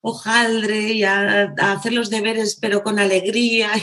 hojaldre 0.00 0.92
y 0.92 1.04
a, 1.04 1.54
hacer 1.72 1.92
los 1.92 2.10
deberes, 2.10 2.56
pero 2.60 2.82
con 2.82 2.98
alegría. 2.98 3.70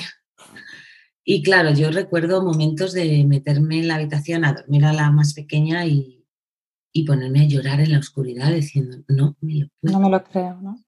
Y 1.32 1.44
claro, 1.44 1.72
yo 1.76 1.92
recuerdo 1.92 2.44
momentos 2.44 2.92
de 2.92 3.24
meterme 3.24 3.78
en 3.78 3.88
la 3.88 3.96
habitación 3.96 4.44
a 4.44 4.54
dormir 4.54 4.84
a 4.84 4.94
la 4.94 5.12
más 5.12 5.36
pequeña 5.36 5.86
y, 5.86 6.26
y 6.92 7.04
ponerme 7.04 7.42
a 7.42 7.48
llorar 7.48 7.82
en 7.82 7.92
la 7.92 8.00
oscuridad 8.00 8.52
diciendo, 8.52 8.98
no 9.08 9.38
me 9.40 9.60
lo 9.60 9.68
puedo. 9.80 9.94
No 9.94 10.00
me 10.00 10.10
lo 10.10 10.24
creo, 10.24 10.60
¿no? 10.60 10.84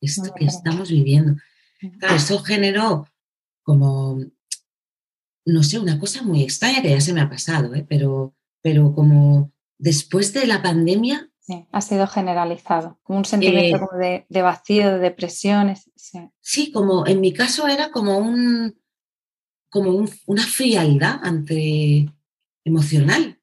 Esto 0.00 0.32
que 0.34 0.44
estamos 0.44 0.90
viviendo. 0.90 1.36
Claro, 1.98 2.16
eso 2.16 2.38
generó 2.40 3.06
como, 3.62 4.20
no 5.44 5.62
sé, 5.62 5.78
una 5.78 5.98
cosa 5.98 6.22
muy 6.22 6.42
extraña 6.42 6.82
que 6.82 6.90
ya 6.90 7.00
se 7.00 7.12
me 7.12 7.20
ha 7.20 7.28
pasado, 7.28 7.74
¿eh? 7.74 7.84
pero, 7.88 8.34
pero 8.62 8.94
como 8.94 9.52
después 9.78 10.32
de 10.32 10.46
la 10.46 10.62
pandemia... 10.62 11.30
Sí, 11.40 11.66
ha 11.72 11.80
sido 11.80 12.06
generalizado, 12.06 12.98
como 13.02 13.20
un 13.20 13.24
sentimiento 13.24 13.88
de, 13.98 14.42
vacío, 14.42 14.92
de 14.92 14.98
depresión. 14.98 15.74
Sí. 16.40 16.72
como 16.72 17.06
en 17.06 17.20
mi 17.20 17.32
caso 17.32 17.66
era 17.68 17.90
como 17.90 18.18
un, 18.18 18.78
como 19.70 20.04
una 20.26 20.42
frialdad 20.42 21.20
ante 21.22 22.12
emocional. 22.64 23.37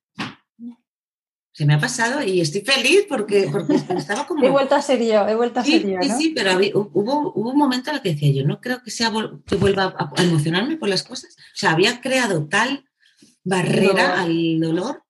Se 1.56 1.66
me 1.66 1.74
ha 1.74 1.80
pasado 1.80 2.22
y 2.22 2.42
estoy 2.42 2.62
feliz 2.62 3.06
porque, 3.08 3.48
porque 3.50 3.76
estaba 3.76 4.28
como... 4.28 4.44
He 4.44 4.50
vuelto 4.50 4.76
a 4.76 4.82
ser 4.82 5.02
yo, 5.02 5.26
he 5.26 5.36
vuelto 5.36 5.62
a 5.62 5.64
ser 5.64 5.88
yo. 5.88 5.98
Sí, 6.02 6.10
sí, 6.10 6.34
pero 6.36 6.52
hubo, 6.74 7.32
hubo, 7.34 7.52
un 7.52 7.58
momento 7.58 7.92
en 7.92 7.96
el 7.96 8.02
que 8.02 8.10
decía 8.10 8.30
yo, 8.34 8.46
no 8.46 8.60
creo 8.60 8.84
que, 8.84 8.92
sea, 8.92 9.10
que 9.46 9.56
vuelva 9.56 9.96
a, 9.98 10.22
emocionarme 10.22 10.76
por 10.76 10.90
las 10.90 11.04
cosas. 11.04 11.34
O 11.38 11.56
sea, 11.56 11.72
había 11.72 12.02
creado 12.02 12.46
tal 12.50 12.84
barrera 13.46 14.22
al 14.22 14.60
dolor 14.60 15.06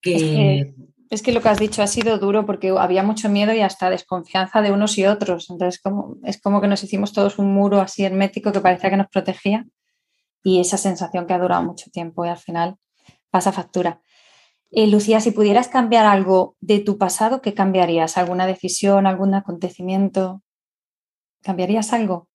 que... 0.00 0.74
Es 1.10 1.20
que, 1.20 1.32
lo 1.32 1.42
que 1.42 1.50
has 1.50 1.58
dicho 1.58 1.82
ha 1.82 1.88
sido 1.88 2.18
duro 2.18 2.46
porque 2.46 2.70
había 2.70 3.02
mucho 3.02 3.28
miedo 3.28 3.52
y 3.52 3.60
hasta 3.60 3.90
desconfianza 3.90 4.62
de 4.62 4.72
unos 4.72 4.96
y 4.96 5.04
otros. 5.04 5.50
Entonces 5.50 5.78
como, 5.78 6.16
es 6.24 6.40
como 6.40 6.62
que 6.62 6.68
nos 6.68 6.82
hicimos 6.82 7.12
todos 7.12 7.38
un 7.38 7.52
muro 7.52 7.82
así 7.82 8.02
hermético 8.02 8.50
que 8.50 8.60
parecía 8.60 8.88
que 8.88 8.96
nos 8.96 9.08
protegía 9.08 9.66
y 10.42 10.60
esa 10.60 10.78
sensación 10.78 11.26
que 11.26 11.34
ha 11.34 11.38
durado 11.38 11.62
mucho 11.62 11.90
tiempo 11.90 12.24
y 12.24 12.30
al 12.30 12.38
final 12.38 12.76
pasa 13.30 13.52
factura. 13.52 14.00
Eh, 14.76 14.88
Lucía, 14.88 15.20
si 15.20 15.30
pudieras 15.30 15.68
cambiar 15.68 16.04
algo 16.04 16.56
de 16.60 16.80
tu 16.80 16.98
pasado, 16.98 17.40
¿qué 17.40 17.54
cambiarías? 17.54 18.18
¿Alguna 18.18 18.44
decisión, 18.46 19.06
algún 19.06 19.32
acontecimiento? 19.34 20.42
¿Cambiarías 21.42 21.92
algo? 21.92 22.28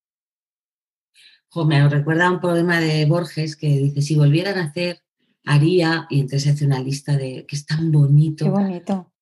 me 1.66 1.86
recuerda 1.88 2.30
un 2.30 2.40
poema 2.40 2.80
de 2.80 3.04
Borges 3.06 3.56
que 3.56 3.66
dice, 3.66 4.02
si 4.02 4.14
volvieran 4.14 4.56
a 4.56 4.66
hacer, 4.66 5.02
haría, 5.44 6.06
y 6.08 6.20
entonces 6.20 6.54
hace 6.54 6.64
una 6.64 6.80
lista 6.80 7.16
de, 7.16 7.44
que 7.46 7.56
es 7.56 7.66
tan 7.66 7.90
bonito. 7.90 8.44
Qué 8.44 8.50
bonito. 8.50 9.12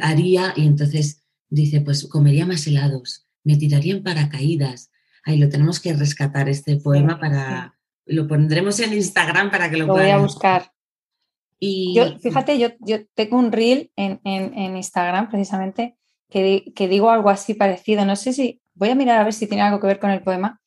haría, 0.00 0.54
y 0.56 0.66
entonces 0.66 1.22
dice, 1.48 1.82
pues 1.82 2.06
comería 2.08 2.46
más 2.46 2.66
helados, 2.66 3.28
me 3.44 3.56
tiraría 3.56 3.94
en 3.94 4.02
paracaídas. 4.02 4.90
Ahí 5.22 5.38
lo 5.38 5.48
tenemos 5.48 5.78
que 5.78 5.92
rescatar 5.92 6.48
este 6.48 6.76
poema 6.76 7.20
para, 7.20 7.78
lo 8.06 8.26
pondremos 8.26 8.80
en 8.80 8.94
Instagram 8.94 9.50
para 9.50 9.70
que 9.70 9.76
lo, 9.76 9.86
lo 9.86 9.92
voy 9.92 10.10
a 10.10 10.18
buscar. 10.18 10.72
Y... 11.58 11.94
Yo, 11.94 12.18
fíjate, 12.18 12.58
yo, 12.58 12.68
yo 12.80 13.06
tengo 13.14 13.38
un 13.38 13.52
reel 13.52 13.90
en, 13.96 14.20
en, 14.24 14.76
Instagram 14.76 15.30
precisamente 15.30 15.96
que, 16.28 16.72
que, 16.74 16.88
digo 16.88 17.10
algo 17.10 17.30
así 17.30 17.54
parecido. 17.54 18.04
No 18.04 18.16
sé 18.16 18.32
si, 18.32 18.60
voy 18.74 18.90
a 18.90 18.94
mirar 18.94 19.20
a 19.20 19.24
ver 19.24 19.32
si 19.32 19.46
tiene 19.46 19.62
algo 19.62 19.80
que 19.80 19.86
ver 19.86 19.98
con 19.98 20.10
el 20.10 20.22
poema, 20.22 20.60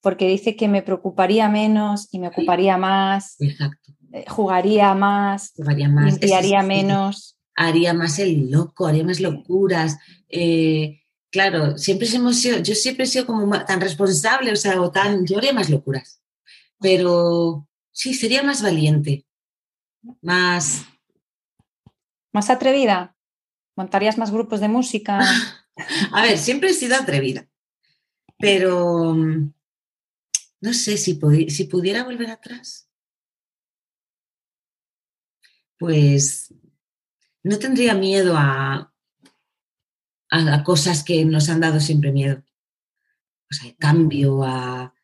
porque 0.00 0.28
dice 0.28 0.56
que 0.56 0.68
me 0.68 0.82
preocuparía 0.82 1.48
menos 1.48 2.08
y 2.12 2.18
me 2.18 2.28
ocuparía 2.28 2.76
más. 2.76 3.36
Exacto. 3.40 3.92
Eh, 4.12 4.24
jugaría 4.28 4.94
más, 4.94 5.52
jugaría 5.56 5.88
más 5.88 6.12
limpiaría 6.12 6.62
menos. 6.62 7.36
Haría 7.54 7.94
más 7.94 8.18
el 8.18 8.50
loco, 8.50 8.86
haría 8.86 9.04
más 9.04 9.20
locuras. 9.20 9.98
Eh, 10.28 11.00
claro, 11.30 11.78
siempre 11.78 12.06
hemos 12.14 12.36
sido, 12.36 12.58
yo 12.58 12.74
siempre 12.74 13.04
he 13.04 13.08
sido 13.08 13.26
como 13.26 13.50
tan 13.64 13.80
responsable, 13.80 14.52
o 14.52 14.56
sea, 14.56 14.80
o 14.80 14.90
tan, 14.90 15.26
yo 15.26 15.38
haría 15.38 15.52
más 15.52 15.70
locuras 15.70 16.20
pero 16.80 17.68
sí, 17.92 18.14
sería 18.14 18.42
más 18.42 18.62
valiente, 18.62 19.25
más... 20.22 20.84
Más 22.32 22.50
atrevida. 22.50 23.16
¿Montarías 23.76 24.18
más 24.18 24.30
grupos 24.30 24.60
de 24.60 24.68
música? 24.68 25.20
A 26.12 26.22
ver, 26.22 26.38
siempre 26.38 26.70
he 26.70 26.74
sido 26.74 26.96
atrevida, 26.96 27.46
pero 28.38 29.14
no 29.14 30.72
sé 30.72 30.96
si, 30.96 31.20
si 31.50 31.64
pudiera 31.64 32.04
volver 32.04 32.30
atrás. 32.30 32.90
Pues 35.78 36.54
no 37.42 37.58
tendría 37.58 37.94
miedo 37.94 38.34
a, 38.36 38.92
a, 40.30 40.64
cosas 40.64 41.04
que 41.04 41.24
nos 41.26 41.50
han 41.50 41.60
dado 41.60 41.80
siempre 41.80 42.10
miedo. 42.10 42.42
O 43.50 43.54
sea, 43.54 43.74
cambio, 43.78 44.42
a, 44.42 44.94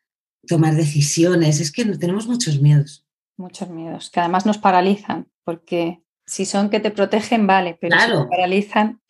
tomar 0.47 0.75
decisiones. 0.75 1.59
Es 1.59 1.71
que 1.71 1.85
tenemos 1.85 2.27
muchos 2.27 2.59
miedos. 2.61 3.05
Muchos 3.37 3.69
miedos, 3.69 4.09
que 4.09 4.19
además 4.19 4.45
nos 4.45 4.57
paralizan, 4.57 5.27
porque 5.43 6.03
si 6.25 6.45
son 6.45 6.69
que 6.69 6.79
te 6.79 6.91
protegen, 6.91 7.47
vale, 7.47 7.77
pero 7.79 7.99
si 7.99 8.07
te 8.07 8.25
paralizan. 8.29 9.01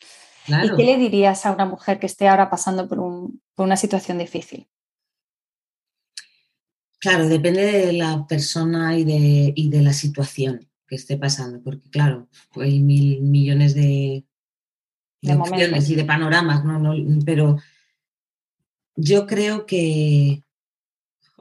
¿Y 0.48 0.76
qué 0.76 0.84
le 0.84 0.98
dirías 0.98 1.46
a 1.46 1.52
una 1.52 1.66
mujer 1.66 2.00
que 2.00 2.06
esté 2.06 2.28
ahora 2.28 2.50
pasando 2.50 2.88
por, 2.88 3.00
una 3.58 3.78
situación 3.78 4.18
difícil? 4.18 4.68
Claro, 7.00 7.28
depende 7.28 7.64
de 7.64 7.94
la 7.94 8.26
persona 8.28 8.98
y 8.98 9.04
de, 9.04 9.54
de 9.56 9.82
la 9.82 9.94
situación 9.94 10.70
que 10.88 10.96
esté 10.96 11.18
pasando, 11.18 11.62
porque 11.62 11.90
claro, 11.90 12.30
hay 12.56 12.80
mil 12.80 13.22
millones 13.22 13.74
de, 13.74 14.26
opciones 15.38 15.90
y 15.90 15.96
de 15.96 16.06
panoramas, 16.06 16.64
¿no? 16.64 16.94
pero 17.26 17.58
yo 18.96 19.26
creo 19.28 19.66
que, 19.66 20.43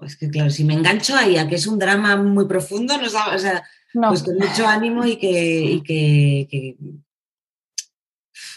es 0.05 0.17
que 0.17 0.29
claro, 0.29 0.51
si 0.51 0.65
me 0.65 0.75
engancho 0.75 1.17
ahí 1.17 1.37
a 1.37 1.49
que 1.49 1.57
es 1.57 1.67
un 1.67 1.79
drama 1.79 2.17
muy 2.17 2.47
profundo, 2.47 2.97
no, 2.99 3.07
o 3.07 3.39
sea, 3.39 3.65
pues 3.93 4.23
con 4.23 4.37
mucho 4.37 4.67
ánimo 4.67 5.05
y 5.05 5.17
que, 5.17 5.83
que, 5.85 6.77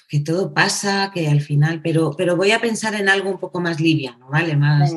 que, 0.07 0.19
todo 0.21 0.53
pasa, 0.53 1.11
que 1.13 1.27
al 1.27 1.41
final, 1.41 1.81
pero, 1.81 2.11
pero 2.17 2.35
voy 2.35 2.51
a 2.51 2.61
pensar 2.61 2.95
en 2.95 3.09
algo 3.09 3.31
un 3.31 3.39
poco 3.39 3.59
más 3.59 3.79
liviano, 3.79 4.29
¿vale? 4.29 4.55
Más. 4.55 4.95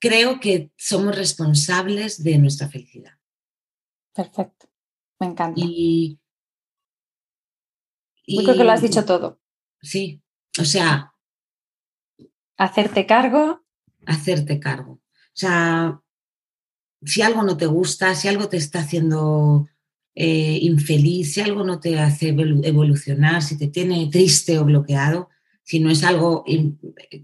Creo 0.00 0.40
que 0.40 0.70
somos 0.76 1.14
responsables 1.14 2.22
de 2.22 2.38
nuestra 2.38 2.68
felicidad. 2.68 3.18
Perfecto, 4.14 4.68
me 5.18 5.26
encanta. 5.26 5.60
Y, 5.62 6.18
Yo 8.26 8.42
creo 8.42 8.56
que 8.56 8.64
lo 8.64 8.72
has 8.72 8.82
dicho 8.82 9.04
todo. 9.04 9.40
Sí, 9.82 10.22
o 10.58 10.64
sea. 10.64 11.14
Hacerte 12.56 13.06
cargo 13.06 13.64
hacerte 14.06 14.60
cargo. 14.60 14.92
O 14.92 15.00
sea, 15.40 16.00
si 17.02 17.22
algo 17.22 17.42
no 17.42 17.56
te 17.56 17.66
gusta, 17.66 18.14
si 18.14 18.28
algo 18.28 18.48
te 18.48 18.56
está 18.56 18.80
haciendo 18.80 19.68
eh, 20.14 20.58
infeliz, 20.62 21.34
si 21.34 21.40
algo 21.40 21.64
no 21.64 21.80
te 21.80 21.98
hace 21.98 22.28
evolucionar, 22.28 23.42
si 23.42 23.56
te 23.56 23.68
tiene 23.68 24.08
triste 24.10 24.58
o 24.58 24.64
bloqueado, 24.64 25.28
si 25.62 25.78
no 25.78 25.90
es 25.90 26.02
algo 26.02 26.44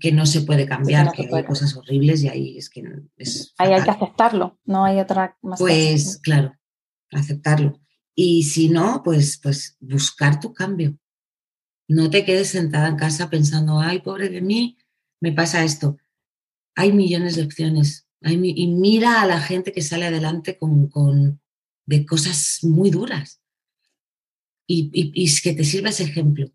que 0.00 0.12
no 0.12 0.24
se 0.24 0.42
puede 0.42 0.66
cambiar, 0.66 1.12
que, 1.12 1.28
hay 1.32 1.44
cosas 1.44 1.76
horribles 1.76 2.22
y 2.22 2.28
ahí 2.28 2.56
es 2.56 2.70
que 2.70 2.84
es 3.16 3.52
Ahí 3.58 3.72
hay 3.72 3.82
que 3.82 3.90
aceptarlo, 3.90 4.58
no 4.64 4.84
hay 4.84 5.00
otra 5.00 5.36
más. 5.42 5.58
Pues 5.58 6.18
claro, 6.18 6.54
aceptarlo. 7.10 7.80
Y 8.14 8.44
si 8.44 8.68
no, 8.68 9.02
pues, 9.04 9.38
pues 9.42 9.76
buscar 9.80 10.40
tu 10.40 10.54
cambio. 10.54 10.96
No 11.88 12.08
te 12.08 12.24
quedes 12.24 12.48
sentada 12.48 12.88
en 12.88 12.96
casa 12.96 13.28
pensando, 13.30 13.80
ay, 13.80 14.00
pobre 14.00 14.28
de 14.28 14.40
mí, 14.40 14.78
me 15.20 15.32
pasa 15.32 15.64
esto 15.64 15.98
hay 16.76 16.92
millones 16.92 17.34
de 17.34 17.42
opciones. 17.42 18.06
y 18.20 18.66
mira 18.68 19.22
a 19.22 19.26
la 19.26 19.40
gente 19.40 19.72
que 19.72 19.82
sale 19.82 20.06
adelante 20.06 20.58
con, 20.58 21.40
de 21.86 22.06
cosas 22.06 22.58
muy 22.62 22.90
duras. 22.90 23.40
Y, 24.68 24.90
y, 24.92 25.40
que 25.42 25.54
te 25.54 25.64
sirva 25.64 25.90
ese 25.90 26.04
ejemplo. 26.04 26.50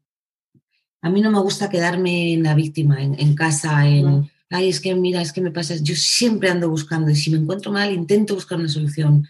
A 1.01 1.09
mí 1.09 1.21
no 1.21 1.31
me 1.31 1.39
gusta 1.39 1.69
quedarme 1.69 2.33
en 2.33 2.43
la 2.43 2.53
víctima, 2.53 3.01
en, 3.01 3.35
casa, 3.35 3.87
en, 3.87 4.29
ay, 4.49 4.69
es 4.69 4.79
que 4.79 4.93
mira, 4.93 5.21
es 5.21 5.31
que 5.31 5.41
me 5.41 5.51
pasa, 5.51 5.75
yo 5.77 5.95
siempre 5.95 6.49
ando 6.49 6.69
buscando 6.69 7.09
y 7.09 7.15
si 7.15 7.31
me 7.31 7.37
encuentro 7.37 7.71
mal, 7.71 7.91
intento 7.91 8.35
buscar 8.35 8.59
una 8.59 8.67
solución. 8.67 9.27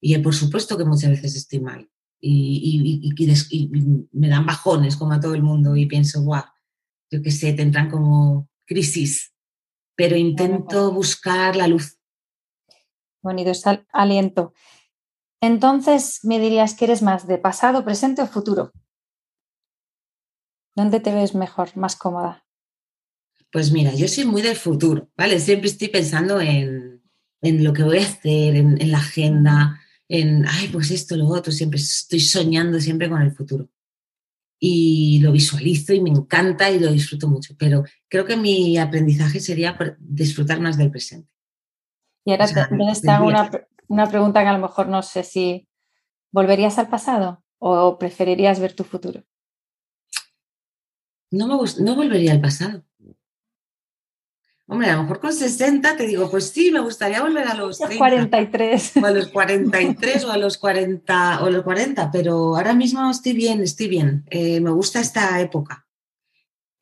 Y 0.00 0.16
por 0.18 0.34
supuesto 0.34 0.78
que 0.78 0.84
muchas 0.84 1.10
veces 1.10 1.34
estoy 1.34 1.60
mal 1.60 1.88
y, 2.20 3.12
y 3.14 4.08
me 4.12 4.28
dan 4.28 4.46
bajones 4.46 4.96
como 4.96 5.14
a 5.14 5.20
todo 5.20 5.34
el 5.34 5.42
mundo 5.42 5.74
y 5.74 5.86
pienso, 5.86 6.22
guau, 6.22 6.44
yo 7.10 7.22
qué 7.22 7.30
sé, 7.32 7.54
tendrán 7.54 7.90
como 7.90 8.48
crisis 8.66 9.32
pero 9.98 10.14
intento 10.14 10.92
buscar 10.92 11.56
la 11.56 11.66
luz. 11.66 11.98
Bonito, 13.20 13.50
está 13.50 13.84
aliento. 13.92 14.54
Entonces, 15.40 16.20
¿me 16.22 16.38
dirías 16.38 16.74
que 16.74 16.84
eres 16.84 17.02
más 17.02 17.26
de 17.26 17.36
pasado, 17.36 17.84
presente 17.84 18.22
o 18.22 18.28
futuro? 18.28 18.72
¿Dónde 20.76 21.00
te 21.00 21.12
ves 21.12 21.34
mejor, 21.34 21.76
más 21.76 21.96
cómoda? 21.96 22.46
Pues 23.50 23.72
mira, 23.72 23.92
yo 23.92 24.06
soy 24.06 24.24
muy 24.24 24.40
del 24.40 24.54
futuro, 24.54 25.10
¿vale? 25.16 25.40
Siempre 25.40 25.68
estoy 25.68 25.88
pensando 25.88 26.40
en, 26.40 27.02
lo 27.42 27.72
que 27.72 27.82
voy 27.82 27.98
a 27.98 28.02
hacer, 28.02 28.54
en, 28.54 28.80
en, 28.80 28.92
la 28.92 28.98
agenda, 28.98 29.80
en, 30.06 30.46
ay, 30.46 30.68
pues 30.68 30.92
esto, 30.92 31.16
lo 31.16 31.26
otro, 31.26 31.50
siempre 31.50 31.80
estoy 31.80 32.20
soñando 32.20 32.78
siempre 32.78 33.10
con 33.10 33.20
el 33.20 33.32
futuro 33.32 33.68
y 34.58 35.20
lo 35.20 35.32
visualizo 35.32 35.92
y 35.92 36.00
me 36.00 36.10
encanta 36.10 36.70
y 36.70 36.80
lo 36.80 36.90
disfruto 36.90 37.28
mucho, 37.28 37.54
pero 37.58 37.84
creo 38.08 38.24
que 38.24 38.36
mi 38.36 38.76
aprendizaje 38.76 39.40
sería 39.40 39.76
disfrutar 39.98 40.60
más 40.60 40.76
del 40.76 40.90
presente. 40.90 41.30
Y 42.24 42.32
ahora 42.32 42.46
o 42.70 42.90
está 42.90 43.22
una, 43.22 43.50
una, 43.86 44.08
pregunta 44.08 44.42
que 44.42 44.48
a 44.48 44.52
lo 44.52 44.58
mejor 44.58 44.88
no 44.88 45.02
sé 45.02 45.22
si 45.22 45.68
volverías 46.30 46.78
al 46.78 46.88
pasado 46.88 47.42
o 47.58 47.98
preferirías 47.98 48.60
ver 48.60 48.74
tu 48.74 48.84
futuro. 48.84 49.24
No, 51.30 51.46
me 51.46 51.84
no 51.84 51.94
volvería 51.94 52.32
al 52.32 52.40
pasado. 52.40 52.84
Hombre, 54.70 54.90
a 54.90 54.96
lo 54.96 55.02
mejor 55.04 55.20
con 55.20 55.32
60 55.32 55.96
te 55.96 56.06
digo, 56.06 56.30
pues 56.30 56.50
sí, 56.50 56.70
me 56.70 56.80
gustaría 56.80 57.22
volver 57.22 57.48
a 57.48 57.54
los 57.54 57.78
30, 57.78 57.96
43. 57.96 58.96
O 58.98 59.06
a 59.06 59.10
los 59.10 59.28
43 59.28 60.24
o 60.24 60.30
a 60.30 60.36
los 60.36 60.58
40 60.58 61.42
o 61.42 61.48
los 61.48 61.64
40, 61.64 62.10
pero 62.10 62.54
ahora 62.54 62.74
mismo 62.74 63.10
estoy 63.10 63.32
bien, 63.32 63.62
estoy 63.62 63.88
bien. 63.88 64.26
Eh, 64.28 64.60
me 64.60 64.70
gusta 64.70 65.00
esta 65.00 65.40
época. 65.40 65.86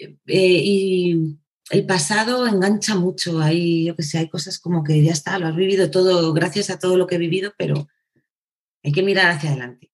Eh, 0.00 0.16
y 0.26 1.38
el 1.70 1.86
pasado 1.86 2.48
engancha 2.48 2.96
mucho. 2.96 3.40
Hay, 3.40 3.84
yo 3.84 3.94
que 3.94 4.02
sé, 4.02 4.18
hay 4.18 4.28
cosas 4.28 4.58
como 4.58 4.82
que 4.82 5.00
ya 5.04 5.12
está, 5.12 5.38
lo 5.38 5.46
has 5.46 5.54
vivido 5.54 5.88
todo, 5.88 6.32
gracias 6.32 6.70
a 6.70 6.80
todo 6.80 6.96
lo 6.96 7.06
que 7.06 7.14
he 7.14 7.18
vivido, 7.18 7.52
pero 7.56 7.86
hay 8.82 8.90
que 8.90 9.04
mirar 9.04 9.30
hacia 9.30 9.50
adelante. 9.50 9.92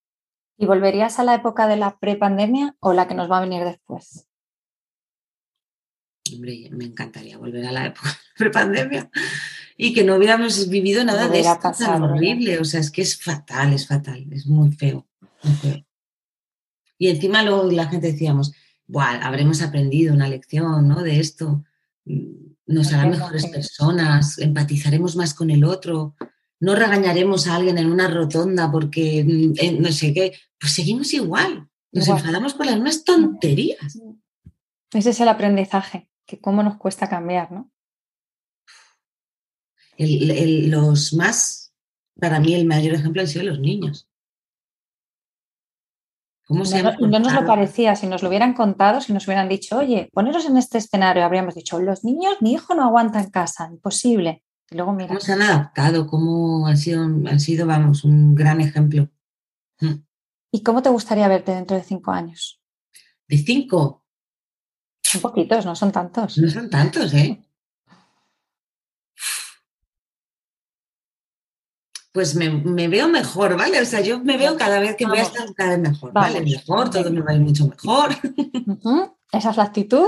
¿Y 0.56 0.64
volverías 0.64 1.18
a 1.18 1.24
la 1.24 1.34
época 1.34 1.68
de 1.68 1.76
la 1.76 1.98
prepandemia 1.98 2.74
o 2.80 2.94
la 2.94 3.06
que 3.06 3.14
nos 3.14 3.30
va 3.30 3.36
a 3.36 3.42
venir 3.42 3.64
después? 3.64 4.31
Hombre, 6.34 6.68
me 6.72 6.84
encantaría 6.84 7.38
volver 7.38 7.66
a 7.66 7.72
la 7.72 7.86
época 7.86 8.18
prepandemia. 8.36 9.10
Y 9.76 9.92
que 9.92 10.04
no 10.04 10.16
hubiéramos 10.16 10.68
vivido 10.68 11.04
nada 11.04 11.28
de 11.28 11.40
esto 11.40 11.72
tan 11.78 12.02
horrible. 12.02 12.58
O 12.58 12.64
sea, 12.64 12.80
es 12.80 12.90
que 12.90 13.02
es 13.02 13.20
fatal, 13.20 13.72
es 13.72 13.86
fatal, 13.86 14.26
es 14.30 14.46
muy 14.46 14.72
feo, 14.72 15.06
Y 16.98 17.08
encima 17.08 17.42
luego 17.42 17.70
la 17.70 17.88
gente 17.88 18.12
decíamos, 18.12 18.52
Buah, 18.86 19.26
habremos 19.26 19.62
aprendido 19.62 20.12
una 20.12 20.28
lección 20.28 20.88
¿no? 20.88 21.02
de 21.02 21.18
esto, 21.18 21.64
nos 22.66 22.92
harán 22.92 23.10
mejores 23.10 23.46
personas, 23.46 24.38
empatizaremos 24.38 25.16
más 25.16 25.34
con 25.34 25.50
el 25.50 25.64
otro, 25.64 26.14
no 26.60 26.74
regañaremos 26.74 27.46
a 27.46 27.56
alguien 27.56 27.78
en 27.78 27.90
una 27.90 28.08
rotonda 28.08 28.70
porque 28.70 29.24
mm, 29.24 29.52
eh, 29.58 29.72
no 29.80 29.90
sé 29.90 30.12
qué, 30.12 30.32
pues 30.60 30.72
seguimos 30.72 31.12
igual, 31.12 31.68
nos 31.90 32.06
enfadamos 32.08 32.54
por 32.54 32.66
las 32.66 32.76
mismas 32.76 33.04
tonterías. 33.04 33.98
Ese 34.92 35.10
es 35.10 35.20
el 35.20 35.28
aprendizaje, 35.28 36.08
que 36.26 36.40
cómo 36.40 36.62
nos 36.62 36.76
cuesta 36.76 37.08
cambiar, 37.08 37.50
¿no? 37.52 37.70
los 39.98 41.12
más, 41.12 41.72
para 42.18 42.40
mí 42.40 42.54
el 42.54 42.66
mayor 42.66 42.94
ejemplo 42.94 43.22
han 43.22 43.28
sido 43.28 43.44
los 43.44 43.60
niños. 43.60 44.08
¿Cómo 46.46 46.64
no, 46.64 47.08
no, 47.08 47.18
nos 47.20 47.32
lo 47.32 47.46
parecía, 47.46 47.94
si 47.94 48.06
nos 48.06 48.22
lo 48.22 48.28
hubieran 48.28 48.52
contado, 48.52 49.00
si 49.00 49.12
nos 49.12 49.26
hubieran 49.26 49.48
dicho, 49.48 49.78
oye, 49.78 50.10
poneros 50.12 50.44
en 50.44 50.56
este 50.56 50.78
escenario, 50.78 51.24
habríamos 51.24 51.54
dicho, 51.54 51.80
los 51.80 52.04
niños, 52.04 52.36
mi 52.40 52.52
hijo 52.52 52.74
no 52.74 52.84
aguanta 52.84 53.20
en 53.20 53.30
casa, 53.30 53.68
imposible. 53.70 54.42
Y 54.70 54.74
luego 54.74 54.92
mira. 54.92 55.08
¿Cómo 55.08 55.20
se 55.20 55.32
han 55.32 55.42
adaptado? 55.42 56.06
¿Cómo 56.06 56.66
han 56.66 56.76
sido, 56.76 57.02
han 57.02 57.40
sido, 57.40 57.66
vamos, 57.66 58.04
un 58.04 58.34
gran 58.34 58.60
ejemplo? 58.60 59.08
Mm. 59.80 60.04
¿Y 60.50 60.62
cómo 60.62 60.82
te 60.82 60.90
gustaría 60.90 61.28
verte 61.28 61.54
dentro 61.54 61.76
de 61.76 61.84
cinco 61.84 62.10
años? 62.10 62.60
¿De 63.28 63.38
cinco? 63.38 64.01
Son 65.12 65.20
poquitos, 65.20 65.66
no 65.66 65.74
son 65.76 65.92
tantos. 65.92 66.38
No 66.38 66.48
son 66.48 66.70
tantos, 66.70 67.12
¿eh? 67.14 67.40
pues 72.12 72.34
me, 72.34 72.88
veo 72.88 73.08
mejor, 73.08 73.56
¿vale? 73.56 73.80
O 73.80 73.86
sea, 73.86 74.02
yo 74.02 74.20
me 74.20 74.36
veo 74.36 74.56
cada 74.56 74.78
vez 74.80 74.96
que 74.96 75.06
voy 75.06 75.18
a 75.18 75.22
estar 75.22 75.52
cada 75.54 75.76
vez 75.76 75.90
mejor, 75.90 76.12
¿vale? 76.12 76.42
Mejor, 76.42 76.90
todo 76.90 77.10
me 77.10 77.22
va 77.22 77.32
a 77.32 77.34
ir 77.34 77.40
mucho 77.40 77.66
mejor. 77.66 78.10
¿Esa 79.32 79.50
es 79.50 79.56
la 79.56 79.62
actitud? 79.62 80.06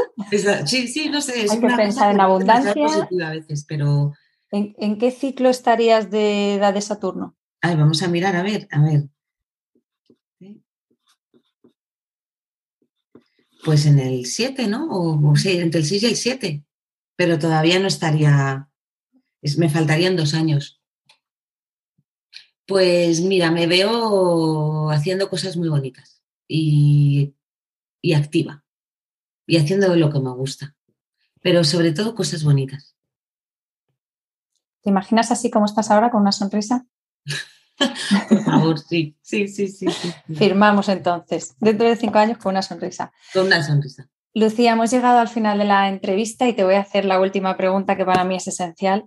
sí, 0.67 0.87
sí, 0.87 1.09
no 1.09 1.23
sé. 1.23 1.45
Es 1.45 1.53
Hay 1.53 1.61
que 1.61 1.67
pensar 1.67 2.13
en 2.13 2.21
abundancia. 2.21 3.09
a 3.25 3.31
veces, 3.31 3.65
pero... 3.67 4.13
¿En, 4.51 4.99
qué 4.99 5.11
ciclo 5.11 5.49
estarías 5.49 6.11
de 6.11 6.55
edad 6.57 6.75
de 6.75 6.83
Saturno? 6.83 7.35
Ay, 7.63 7.75
vamos 7.75 8.03
a 8.03 8.09
mirar, 8.09 8.37
a 8.37 8.43
ver, 8.43 8.69
a 8.71 8.83
ver. 8.83 9.09
Pues 13.65 13.87
en 13.87 13.99
el 13.99 14.27
7, 14.27 14.67
¿no? 14.69 14.89
O, 14.91 15.35
entre 15.45 15.81
el 15.81 15.87
6 15.87 16.03
y 16.03 16.07
el 16.07 16.17
7. 16.17 16.65
Pero 17.17 17.39
todavía 17.39 17.79
no 17.79 17.87
estaría... 17.87 18.69
me 19.57 19.71
faltarían 19.71 20.17
dos 20.17 20.35
años. 20.35 20.83
Pues 22.67 23.21
mira, 23.21 23.51
me 23.51 23.67
veo 23.67 24.91
haciendo 24.91 25.29
cosas 25.29 25.57
muy 25.57 25.69
bonitas 25.69 26.23
y, 26.49 27.35
activa 28.15 28.65
y 29.47 29.59
haciendo 29.59 29.95
lo 29.97 30.11
que 30.11 30.21
me 30.21 30.33
gusta, 30.33 30.75
pero 31.43 31.65
sobre 31.65 31.93
todo 31.93 32.15
cosas 32.15 32.43
bonitas. 32.43 32.97
¿Te 34.83 34.91
imaginas 34.91 35.31
así 35.31 35.51
como 35.51 35.67
estás 35.67 35.91
ahora 35.91 36.11
con 36.11 36.23
una 36.23 36.33
sonrisa? 36.33 36.87
Por 38.29 38.45
favor, 38.45 38.79
sí, 38.79 39.17
sí, 39.21 39.49
sí, 39.49 39.69
sí, 39.69 39.89
Firmamos 40.35 40.89
entonces, 40.89 41.55
dentro 41.59 41.89
de 41.89 41.97
cinco 41.97 42.19
años 42.19 42.39
con 42.39 42.51
una 42.51 42.63
sonrisa. 42.63 43.13
Con 43.33 43.47
una 43.47 43.63
sonrisa. 43.63 44.09
Lucía, 44.35 44.73
hemos 44.73 44.91
llegado 44.91 45.19
al 45.19 45.29
final 45.29 45.59
de 45.59 45.65
la 45.65 45.89
entrevista 45.89 46.49
y 46.49 46.55
te 46.55 46.65
voy 46.65 46.75
a 46.75 46.81
hacer 46.81 47.05
la 47.05 47.21
última 47.21 47.57
pregunta 47.57 47.97
que 47.97 48.05
para 48.05 48.25
mí 48.25 48.35
es 48.35 48.49
esencial. 48.49 49.07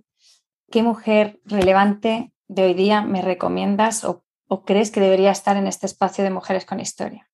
¿Qué 0.70 0.82
mujer 0.82 1.38
relevante 1.44 2.32
de 2.48 2.62
hoy 2.62 2.74
día 2.74 3.02
me 3.02 3.20
recomiendas 3.20 4.04
o, 4.04 4.24
crees 4.64 4.90
que 4.90 5.00
debería 5.00 5.30
estar 5.30 5.58
en 5.58 5.66
este 5.66 5.84
espacio 5.84 6.24
de 6.24 6.30
mujeres 6.30 6.64
con 6.64 6.80
historia? 6.80 7.28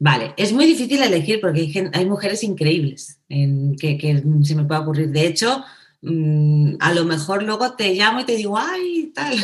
Vale, 0.00 0.34
es 0.36 0.52
muy 0.52 0.66
difícil 0.66 1.00
elegir 1.00 1.40
porque 1.40 1.90
hay, 1.92 2.06
mujeres 2.06 2.42
increíbles 2.42 3.20
en, 3.28 3.76
que, 3.76 4.24
se 4.42 4.54
me 4.56 4.64
puede 4.64 4.80
ocurrir. 4.80 5.10
De 5.10 5.26
hecho, 5.26 5.64
mm, 6.02 6.74
a 6.80 6.94
lo 6.94 7.04
mejor 7.04 7.42
luego 7.42 7.72
te 7.74 7.94
llamo 7.94 8.20
y 8.20 8.24
te 8.24 8.36
digo, 8.36 8.56
ay, 8.58 9.12
tal. 9.14 9.38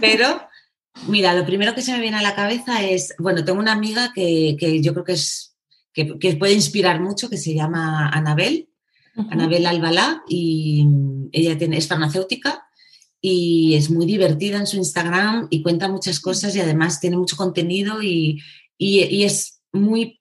Pero, 0.00 0.42
mira, 1.08 1.34
lo 1.34 1.46
primero 1.46 1.74
que 1.74 1.82
se 1.82 1.92
me 1.92 2.00
viene 2.00 2.16
a 2.18 2.22
la 2.22 2.34
cabeza 2.34 2.82
es, 2.82 3.14
bueno, 3.18 3.44
tengo 3.44 3.58
una 3.58 3.72
amiga 3.72 4.12
que, 4.14 4.56
yo 4.80 4.92
creo 4.92 5.04
que 5.04 5.12
es 5.12 5.56
que, 5.92 6.36
puede 6.36 6.52
inspirar 6.52 7.00
mucho, 7.00 7.30
que 7.30 7.38
se 7.38 7.54
llama 7.54 8.08
Anabel, 8.10 8.68
Anabel 9.30 9.66
Albalá, 9.66 10.22
y 10.28 10.86
ella 11.32 11.56
tiene, 11.56 11.78
es 11.78 11.88
farmacéutica 11.88 12.66
y 13.20 13.74
es 13.74 13.90
muy 13.90 14.06
divertida 14.06 14.58
en 14.58 14.66
su 14.66 14.76
Instagram 14.76 15.48
y 15.50 15.62
cuenta 15.62 15.88
muchas 15.88 16.20
cosas 16.20 16.54
y 16.54 16.60
además 16.60 17.00
tiene 17.00 17.16
mucho 17.16 17.36
contenido 17.36 18.02
y, 18.02 18.42
es 18.78 19.62
muy 19.72 20.20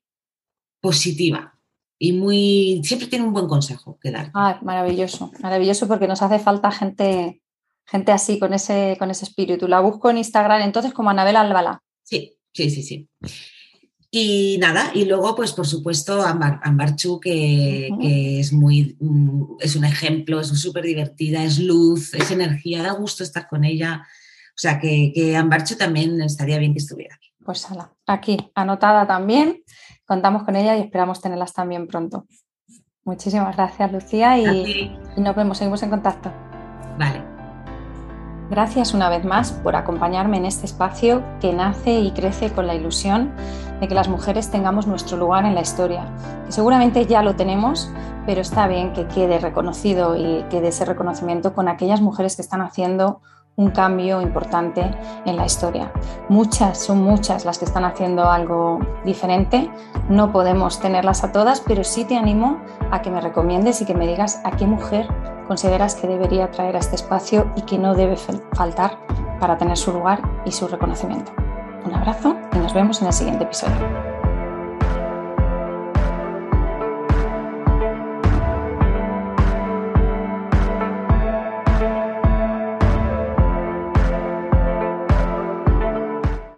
positiva 0.81 1.54
y 1.97 2.13
muy 2.13 2.81
siempre 2.83 3.07
tiene 3.07 3.25
un 3.25 3.33
buen 3.33 3.47
consejo 3.47 3.97
que 4.01 4.11
dar. 4.11 4.31
Ah, 4.33 4.59
maravilloso, 4.61 5.31
maravilloso 5.39 5.87
porque 5.87 6.07
nos 6.07 6.21
hace 6.21 6.39
falta 6.39 6.71
gente, 6.71 7.41
gente 7.85 8.11
así 8.11 8.39
con 8.39 8.53
ese, 8.53 8.95
con 8.99 9.11
ese 9.11 9.25
espíritu. 9.25 9.67
La 9.67 9.79
busco 9.79 10.09
en 10.09 10.17
Instagram 10.17 10.61
entonces 10.61 10.93
como 10.93 11.09
Anabel 11.09 11.37
Albala. 11.37 11.81
Sí, 12.03 12.37
sí, 12.53 12.69
sí, 12.69 12.83
sí. 12.83 13.09
Y 14.11 14.57
nada, 14.59 14.91
y 14.93 15.03
luego, 15.05 15.35
pues 15.35 15.51
por 15.51 15.67
supuesto, 15.67 16.21
Ambar, 16.21 16.61
Ambarchu, 16.63 17.19
que, 17.19 17.89
que, 17.99 18.39
es 18.39 18.53
muy, 18.53 18.95
mm, 18.99 19.57
es 19.59 19.75
un 19.75 19.83
ejemplo, 19.83 20.39
es 20.39 20.47
súper 20.47 20.85
divertida, 20.85 21.43
es 21.43 21.59
luz, 21.59 22.13
es 22.13 22.31
energía, 22.31 22.81
da 22.81 22.93
gusto 22.93 23.23
estar 23.23 23.47
con 23.47 23.65
ella. 23.65 24.07
O 24.51 24.57
sea, 24.57 24.79
que, 24.79 25.11
que 25.13 25.35
Ambarchu 25.35 25.75
también 25.75 26.21
estaría 26.21 26.59
bien 26.59 26.71
que 26.71 26.79
estuviera 26.79 27.19
Pues 27.45 27.67
aquí, 28.07 28.51
anotada 28.55 29.05
también, 29.05 29.61
contamos 30.05 30.43
con 30.43 30.55
ella 30.55 30.75
y 30.75 30.81
esperamos 30.81 31.21
tenerlas 31.21 31.53
también 31.53 31.87
pronto. 31.87 32.25
Muchísimas 33.03 33.55
gracias, 33.55 33.91
Lucía, 33.91 34.39
y, 34.39 34.99
y 35.15 35.21
nos 35.21 35.35
vemos, 35.35 35.59
seguimos 35.59 35.83
en 35.83 35.91
contacto. 35.91 36.31
Vale. 36.97 37.23
Gracias 38.49 38.95
una 38.95 39.09
vez 39.09 39.23
más 39.25 39.51
por 39.51 39.75
acompañarme 39.75 40.37
en 40.37 40.45
este 40.45 40.65
espacio 40.65 41.23
que 41.39 41.53
nace 41.53 41.99
y 41.99 42.11
crece 42.11 42.51
con 42.51 42.65
la 42.65 42.73
ilusión 42.73 43.31
de 43.79 43.87
que 43.87 43.93
las 43.93 44.09
mujeres 44.09 44.49
tengamos 44.49 44.87
nuestro 44.87 45.17
lugar 45.17 45.45
en 45.45 45.53
la 45.53 45.61
historia, 45.61 46.11
que 46.45 46.51
seguramente 46.51 47.05
ya 47.05 47.21
lo 47.21 47.35
tenemos, 47.35 47.91
pero 48.25 48.41
está 48.41 48.67
bien 48.67 48.93
que 48.93 49.07
quede 49.07 49.37
reconocido 49.37 50.15
y 50.15 50.43
quede 50.49 50.69
ese 50.69 50.85
reconocimiento 50.85 51.53
con 51.53 51.67
aquellas 51.67 52.01
mujeres 52.01 52.35
que 52.35 52.41
están 52.41 52.61
haciendo 52.61 53.21
un 53.57 53.71
cambio 53.71 54.21
importante 54.21 54.91
en 55.25 55.37
la 55.37 55.45
historia. 55.45 55.91
Muchas, 56.29 56.77
son 56.77 57.01
muchas 57.01 57.45
las 57.45 57.57
que 57.57 57.65
están 57.65 57.85
haciendo 57.85 58.29
algo 58.29 58.79
diferente. 59.05 59.69
No 60.09 60.31
podemos 60.31 60.79
tenerlas 60.79 61.23
a 61.23 61.31
todas, 61.31 61.61
pero 61.61 61.83
sí 61.83 62.05
te 62.05 62.17
animo 62.17 62.59
a 62.91 63.01
que 63.01 63.11
me 63.11 63.21
recomiendes 63.21 63.81
y 63.81 63.85
que 63.85 63.95
me 63.95 64.07
digas 64.07 64.41
a 64.43 64.51
qué 64.51 64.67
mujer 64.67 65.07
consideras 65.47 65.95
que 65.95 66.07
debería 66.07 66.51
traer 66.51 66.75
a 66.75 66.79
este 66.79 66.95
espacio 66.95 67.51
y 67.55 67.61
que 67.61 67.77
no 67.77 67.93
debe 67.93 68.17
faltar 68.17 68.97
para 69.39 69.57
tener 69.57 69.77
su 69.77 69.91
lugar 69.91 70.21
y 70.45 70.51
su 70.51 70.67
reconocimiento. 70.67 71.31
Un 71.85 71.93
abrazo 71.93 72.35
y 72.53 72.57
nos 72.57 72.73
vemos 72.73 73.01
en 73.01 73.07
el 73.07 73.13
siguiente 73.13 73.43
episodio. 73.43 74.14